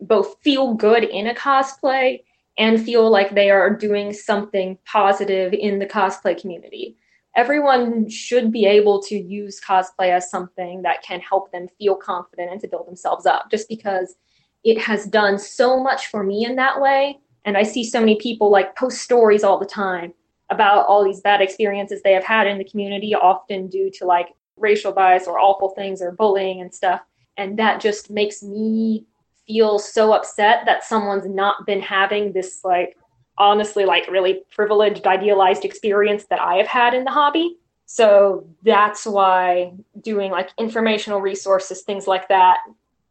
both 0.00 0.36
feel 0.42 0.74
good 0.74 1.04
in 1.04 1.26
a 1.26 1.34
cosplay 1.34 2.22
and 2.56 2.80
feel 2.80 3.10
like 3.10 3.34
they 3.34 3.50
are 3.50 3.74
doing 3.74 4.12
something 4.12 4.78
positive 4.86 5.52
in 5.52 5.80
the 5.80 5.86
cosplay 5.86 6.40
community. 6.40 6.96
Everyone 7.36 8.08
should 8.08 8.52
be 8.52 8.64
able 8.66 9.02
to 9.02 9.16
use 9.16 9.60
cosplay 9.60 10.10
as 10.10 10.30
something 10.30 10.82
that 10.82 11.02
can 11.02 11.18
help 11.18 11.50
them 11.50 11.66
feel 11.78 11.96
confident 11.96 12.52
and 12.52 12.60
to 12.60 12.68
build 12.68 12.86
themselves 12.86 13.26
up 13.26 13.50
just 13.50 13.68
because 13.68 14.14
it 14.62 14.80
has 14.80 15.06
done 15.06 15.38
so 15.38 15.82
much 15.82 16.06
for 16.06 16.22
me 16.22 16.44
in 16.44 16.54
that 16.56 16.80
way 16.80 17.18
and 17.44 17.56
I 17.56 17.64
see 17.64 17.82
so 17.82 17.98
many 17.98 18.16
people 18.16 18.50
like 18.50 18.76
post 18.76 19.00
stories 19.00 19.42
all 19.42 19.58
the 19.58 19.66
time 19.66 20.14
about 20.50 20.86
all 20.86 21.04
these 21.04 21.20
bad 21.20 21.40
experiences 21.40 22.02
they 22.02 22.12
have 22.12 22.24
had 22.24 22.46
in 22.46 22.58
the 22.58 22.64
community, 22.64 23.14
often 23.14 23.68
due 23.68 23.90
to 23.90 24.04
like 24.04 24.28
racial 24.56 24.92
bias 24.92 25.26
or 25.26 25.38
awful 25.38 25.70
things 25.70 26.00
or 26.02 26.12
bullying 26.12 26.60
and 26.60 26.74
stuff. 26.74 27.00
And 27.36 27.58
that 27.58 27.80
just 27.80 28.10
makes 28.10 28.42
me 28.42 29.04
feel 29.46 29.78
so 29.78 30.12
upset 30.12 30.64
that 30.66 30.84
someone's 30.84 31.26
not 31.26 31.66
been 31.66 31.80
having 31.80 32.32
this 32.32 32.60
like 32.64 32.96
honestly 33.36 33.84
like 33.84 34.06
really 34.08 34.42
privileged 34.54 35.06
idealized 35.06 35.64
experience 35.64 36.24
that 36.30 36.40
I 36.40 36.54
have 36.54 36.66
had 36.66 36.94
in 36.94 37.04
the 37.04 37.10
hobby. 37.10 37.56
So 37.86 38.46
that's 38.62 39.04
why 39.04 39.72
doing 40.00 40.30
like 40.30 40.50
informational 40.58 41.20
resources 41.20 41.82
things 41.82 42.06
like 42.06 42.28
that 42.28 42.58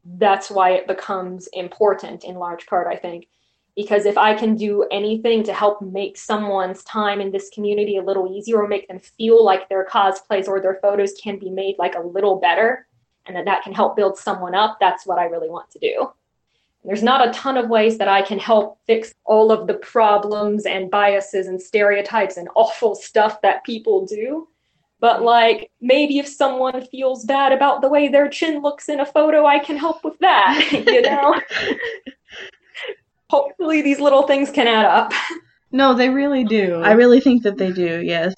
that's 0.06 0.52
why 0.52 0.72
it 0.72 0.88
becomes 0.88 1.48
important 1.54 2.24
in 2.24 2.36
large 2.36 2.66
part 2.66 2.88
I 2.88 2.98
think 2.98 3.28
because 3.76 4.06
if 4.06 4.18
I 4.18 4.36
can 4.36 4.56
do 4.56 4.86
anything 4.92 5.44
to 5.44 5.54
help 5.54 5.82
make 5.82 6.18
someone's 6.18 6.84
time 6.84 7.20
in 7.20 7.32
this 7.32 7.50
community 7.50 7.98
a 7.98 8.04
little 8.04 8.32
easier 8.32 8.62
or 8.62 8.68
make 8.68 8.88
them 8.88 9.00
feel 9.00 9.44
like 9.44 9.68
their 9.68 9.86
cosplays 9.86 10.48
or 10.48 10.62
their 10.62 10.80
photos 10.82 11.14
can 11.14 11.40
be 11.40 11.50
made 11.50 11.76
like 11.80 11.96
a 11.96 12.02
little 12.02 12.40
better 12.40 12.88
and 13.26 13.36
that 13.36 13.46
that 13.46 13.64
can 13.64 13.74
help 13.74 13.96
build 13.96 14.18
someone 14.18 14.56
up, 14.56 14.78
that's 14.80 15.06
what 15.06 15.18
I 15.18 15.26
really 15.26 15.50
want 15.50 15.72
to 15.72 15.80
do. 15.80 16.12
There's 16.84 17.04
not 17.04 17.28
a 17.28 17.32
ton 17.32 17.56
of 17.56 17.70
ways 17.70 17.98
that 17.98 18.10
I 18.10 18.22
can 18.22 18.38
help 18.38 18.78
fix 18.86 19.14
all 19.24 19.52
of 19.52 19.68
the 19.68 19.76
problems 19.76 20.66
and 20.66 20.92
biases 20.92 21.48
and 21.48 21.62
stereotypes 21.62 22.36
and 22.36 22.50
awful 22.56 22.94
stuff 22.94 23.42
that 23.42 23.64
people 23.64 24.06
do. 24.06 24.50
But 25.00 25.22
like 25.22 25.72
maybe 25.80 26.20
if 26.20 26.28
someone 26.28 26.86
feels 26.88 27.24
bad 27.24 27.54
about 27.54 27.82
the 27.82 27.88
way 27.88 28.10
their 28.10 28.28
chin 28.28 28.62
looks 28.62 28.90
in 28.90 29.00
a 29.00 29.06
photo, 29.06 29.46
I 29.46 29.60
can 29.60 29.78
help 29.78 30.04
with 30.04 30.20
that, 30.20 30.70
you 30.88 31.02
know? 31.02 31.40
hopefully 33.64 33.82
these 33.82 34.02
little 34.02 34.24
things 34.24 34.52
can 34.52 34.68
add 34.68 34.84
up. 34.84 35.14
No, 35.72 35.94
they 35.94 36.10
really 36.10 36.44
do. 36.44 36.82
I 36.82 36.92
really 36.92 37.22
think 37.22 37.44
that 37.44 37.58
they 37.58 37.72
do, 37.72 38.02
yes. 38.04 38.34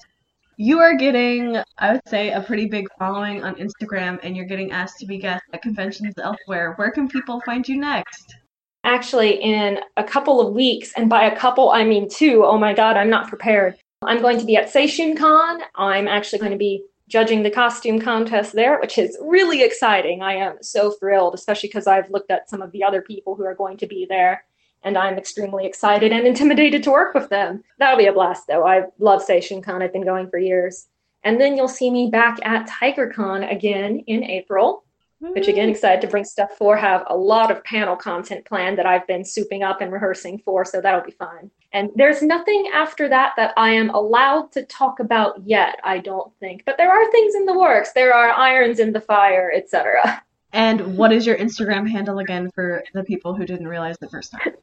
You 0.56 0.78
are 0.78 0.94
getting, 0.94 1.60
I 1.78 1.92
would 1.94 2.08
say, 2.08 2.30
a 2.30 2.40
pretty 2.40 2.66
big 2.66 2.86
following 2.96 3.42
on 3.42 3.56
Instagram 3.56 4.20
and 4.22 4.36
you're 4.36 4.46
getting 4.46 4.70
asked 4.70 5.00
to 5.00 5.06
be 5.06 5.18
guests 5.18 5.48
at 5.52 5.62
conventions 5.62 6.14
elsewhere. 6.22 6.74
Where 6.76 6.92
can 6.92 7.08
people 7.08 7.42
find 7.44 7.66
you 7.68 7.76
next? 7.76 8.36
Actually, 8.84 9.42
in 9.42 9.80
a 9.96 10.04
couple 10.04 10.40
of 10.40 10.54
weeks, 10.54 10.92
and 10.96 11.10
by 11.10 11.24
a 11.24 11.36
couple, 11.36 11.70
I 11.70 11.82
mean 11.82 12.08
two. 12.08 12.44
Oh 12.44 12.56
my 12.56 12.72
God, 12.72 12.96
I'm 12.96 13.10
not 13.10 13.28
prepared. 13.28 13.76
I'm 14.02 14.22
going 14.22 14.38
to 14.38 14.46
be 14.46 14.56
at 14.56 14.72
Seishun 14.72 15.18
Con. 15.18 15.60
I'm 15.74 16.06
actually 16.06 16.38
going 16.38 16.52
to 16.52 16.56
be 16.56 16.84
judging 17.08 17.42
the 17.42 17.50
costume 17.50 17.98
contest 17.98 18.52
there, 18.52 18.78
which 18.78 18.96
is 18.96 19.18
really 19.20 19.64
exciting. 19.64 20.22
I 20.22 20.34
am 20.34 20.62
so 20.62 20.92
thrilled, 20.92 21.34
especially 21.34 21.68
because 21.68 21.88
I've 21.88 22.10
looked 22.10 22.30
at 22.30 22.48
some 22.48 22.62
of 22.62 22.70
the 22.70 22.84
other 22.84 23.02
people 23.02 23.34
who 23.34 23.44
are 23.44 23.56
going 23.56 23.76
to 23.78 23.88
be 23.88 24.06
there 24.08 24.44
and 24.82 24.96
I'm 24.96 25.18
extremely 25.18 25.66
excited 25.66 26.12
and 26.12 26.26
intimidated 26.26 26.82
to 26.84 26.90
work 26.90 27.14
with 27.14 27.28
them. 27.28 27.64
That'll 27.78 27.98
be 27.98 28.06
a 28.06 28.12
blast, 28.12 28.46
though. 28.46 28.66
I 28.66 28.84
love 28.98 29.24
Seishun 29.26 29.62
Con. 29.62 29.82
I've 29.82 29.92
been 29.92 30.04
going 30.04 30.30
for 30.30 30.38
years. 30.38 30.86
And 31.24 31.40
then 31.40 31.56
you'll 31.56 31.66
see 31.66 31.90
me 31.90 32.08
back 32.08 32.38
at 32.44 32.68
TigerCon 32.68 33.50
again 33.50 34.04
in 34.06 34.22
April. 34.22 34.84
which 35.18 35.48
again, 35.48 35.68
excited 35.68 36.00
to 36.02 36.08
bring 36.08 36.24
stuff 36.24 36.50
for. 36.58 36.76
Have 36.76 37.04
a 37.08 37.16
lot 37.16 37.50
of 37.50 37.64
panel 37.64 37.96
content 37.96 38.44
planned 38.44 38.78
that 38.78 38.86
I've 38.86 39.06
been 39.06 39.22
souping 39.22 39.62
up 39.62 39.80
and 39.80 39.90
rehearsing 39.90 40.38
for, 40.44 40.64
so 40.64 40.80
that'll 40.80 41.04
be 41.04 41.12
fun. 41.12 41.50
And 41.72 41.90
there's 41.94 42.22
nothing 42.22 42.70
after 42.72 43.08
that 43.08 43.32
that 43.36 43.54
I 43.56 43.70
am 43.70 43.90
allowed 43.90 44.52
to 44.52 44.64
talk 44.64 45.00
about 45.00 45.40
yet, 45.46 45.78
I 45.84 45.98
don't 45.98 46.32
think. 46.38 46.64
But 46.66 46.76
there 46.76 46.90
are 46.90 47.10
things 47.10 47.34
in 47.34 47.46
the 47.46 47.58
works. 47.58 47.92
There 47.92 48.14
are 48.14 48.30
irons 48.30 48.78
in 48.78 48.92
the 48.92 49.00
fire, 49.00 49.52
etc. 49.54 50.22
And 50.52 50.96
what 50.96 51.12
is 51.12 51.26
your 51.26 51.36
Instagram 51.36 51.90
handle 51.90 52.18
again 52.18 52.50
for 52.54 52.82
the 52.94 53.04
people 53.04 53.34
who 53.34 53.44
didn't 53.44 53.68
realize 53.68 53.96
the 53.98 54.08
first 54.08 54.32
time? 54.32 54.54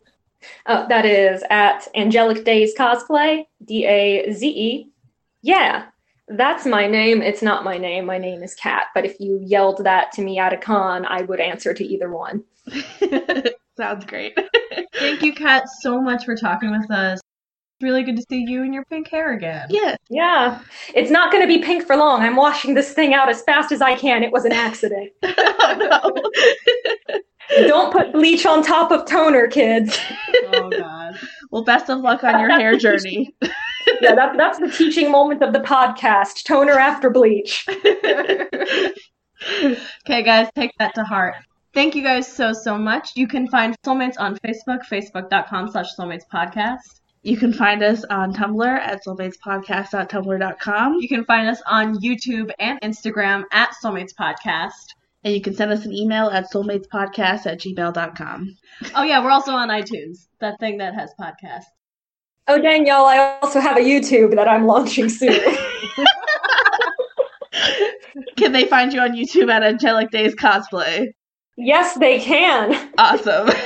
Oh, 0.65 0.87
that 0.87 1.05
is 1.05 1.43
at 1.49 1.87
Angelic 1.95 2.43
Daze 2.43 2.75
Cosplay, 2.75 3.45
D 3.65 3.85
A 3.85 4.31
Z 4.31 4.47
E. 4.47 4.89
Yeah, 5.41 5.85
that's 6.27 6.65
my 6.65 6.87
name. 6.87 7.21
It's 7.21 7.41
not 7.41 7.63
my 7.63 7.77
name. 7.77 8.05
My 8.05 8.17
name 8.17 8.43
is 8.43 8.55
Kat. 8.55 8.85
But 8.93 9.05
if 9.05 9.19
you 9.19 9.39
yelled 9.43 9.83
that 9.83 10.11
to 10.13 10.21
me 10.21 10.39
at 10.39 10.53
a 10.53 10.57
con, 10.57 11.05
I 11.05 11.21
would 11.23 11.39
answer 11.39 11.73
to 11.73 11.85
either 11.85 12.09
one. 12.09 12.43
Sounds 13.77 14.05
great. 14.05 14.37
Thank 14.95 15.21
you, 15.21 15.33
Kat, 15.33 15.65
so 15.81 15.99
much 15.99 16.25
for 16.25 16.35
talking 16.35 16.71
with 16.71 16.89
us. 16.91 17.19
It's 17.83 17.89
really 17.91 18.03
good 18.03 18.15
to 18.15 18.23
see 18.29 18.45
you 18.47 18.63
and 18.63 18.73
your 18.73 18.85
pink 18.85 19.09
hair 19.09 19.33
again. 19.33 19.67
Yeah. 19.69 19.97
Yeah, 20.09 20.61
it's 20.95 21.11
not 21.11 21.33
going 21.33 21.43
to 21.43 21.47
be 21.47 21.61
pink 21.61 21.85
for 21.85 21.97
long. 21.97 22.21
I'm 22.21 22.37
washing 22.37 22.75
this 22.75 22.93
thing 22.93 23.13
out 23.13 23.27
as 23.27 23.41
fast 23.41 23.73
as 23.73 23.81
I 23.81 23.95
can. 23.95 24.23
It 24.23 24.31
was 24.31 24.45
an 24.45 24.53
accident. 24.53 25.11
oh, 25.23 26.11
no. 27.09 27.17
Don't 27.67 27.91
put 27.91 28.13
bleach 28.13 28.45
on 28.45 28.63
top 28.63 28.91
of 28.91 29.05
toner, 29.05 29.47
kids. 29.47 29.99
Oh, 30.53 30.69
God. 30.69 31.19
Well, 31.51 31.65
best 31.65 31.89
of 31.89 31.99
luck 31.99 32.23
on 32.23 32.39
your 32.39 32.51
hair 32.51 32.77
journey. 32.77 33.35
yeah, 34.01 34.15
that, 34.15 34.37
that's 34.37 34.59
the 34.59 34.71
teaching 34.71 35.11
moment 35.11 35.41
of 35.41 35.51
the 35.51 35.59
podcast 35.59 36.45
toner 36.45 36.79
after 36.79 37.09
bleach. 37.09 37.67
okay, 40.07 40.23
guys, 40.23 40.47
take 40.55 40.71
that 40.79 40.95
to 40.95 41.03
heart. 41.03 41.35
Thank 41.73 41.95
you 41.95 42.03
guys 42.03 42.31
so, 42.31 42.53
so 42.53 42.77
much. 42.77 43.09
You 43.15 43.27
can 43.27 43.49
find 43.49 43.75
Soulmates 43.85 44.15
on 44.19 44.37
Facebook, 44.37 44.85
facebook.com 44.89 45.69
slash 45.71 45.87
Soulmates 45.99 46.23
Podcast. 46.31 47.01
You 47.23 47.37
can 47.37 47.53
find 47.53 47.81
us 47.81 48.03
on 48.09 48.33
Tumblr 48.33 48.79
at 48.79 49.05
soulmatespodcast.tumblr.com. 49.05 50.95
You 50.95 51.07
can 51.07 51.23
find 51.23 51.47
us 51.47 51.61
on 51.65 51.95
YouTube 52.01 52.51
and 52.59 52.77
Instagram 52.81 53.45
at 53.53 53.73
Soulmates 53.81 54.13
Podcast. 54.13 54.93
And 55.23 55.33
you 55.33 55.39
can 55.39 55.55
send 55.55 55.71
us 55.71 55.85
an 55.85 55.93
email 55.93 56.29
at 56.31 56.51
soulmatespodcast 56.51 57.45
at 57.45 57.61
gmail.com. 57.61 58.57
Oh, 58.93 59.03
yeah, 59.03 59.23
we're 59.23 59.31
also 59.31 59.53
on 59.53 59.69
iTunes, 59.69 60.27
that 60.41 60.59
thing 60.59 60.77
that 60.79 60.95
has 60.95 61.11
podcasts. 61.17 61.63
Oh, 62.49 62.61
dang, 62.61 62.85
y'all, 62.85 63.05
I 63.05 63.37
also 63.41 63.61
have 63.61 63.77
a 63.77 63.81
YouTube 63.81 64.35
that 64.35 64.49
I'm 64.49 64.65
launching 64.65 65.07
soon. 65.07 65.31
Can 68.35 68.51
they 68.51 68.65
find 68.65 68.91
you 68.91 68.99
on 68.99 69.13
YouTube 69.13 69.49
at 69.49 69.63
Angelic 69.63 70.11
Daze 70.11 70.35
Cosplay? 70.35 71.07
yes, 71.55 71.97
they 71.97 72.19
can. 72.19 72.91
Awesome. 72.97 73.47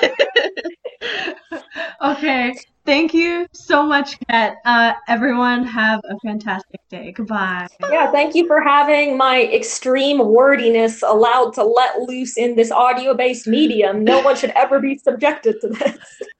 Okay, 2.01 2.55
thank 2.87 3.13
you 3.13 3.45
so 3.53 3.83
much, 3.83 4.17
Kat. 4.29 4.55
Uh, 4.65 4.93
everyone, 5.09 5.63
have 5.65 5.99
a 6.09 6.17
fantastic 6.25 6.79
day. 6.89 7.11
Goodbye. 7.11 7.67
Yeah, 7.91 8.09
thank 8.11 8.33
you 8.33 8.47
for 8.47 8.61
having 8.61 9.17
my 9.17 9.43
extreme 9.43 10.19
wordiness 10.19 11.03
allowed 11.03 11.53
to 11.55 11.63
let 11.63 11.99
loose 11.99 12.37
in 12.37 12.55
this 12.55 12.71
audio 12.71 13.13
based 13.13 13.45
medium. 13.45 14.03
No 14.03 14.21
one 14.21 14.37
should 14.37 14.51
ever 14.51 14.79
be 14.79 14.97
subjected 14.97 15.59
to 15.61 15.67
this. 15.67 15.97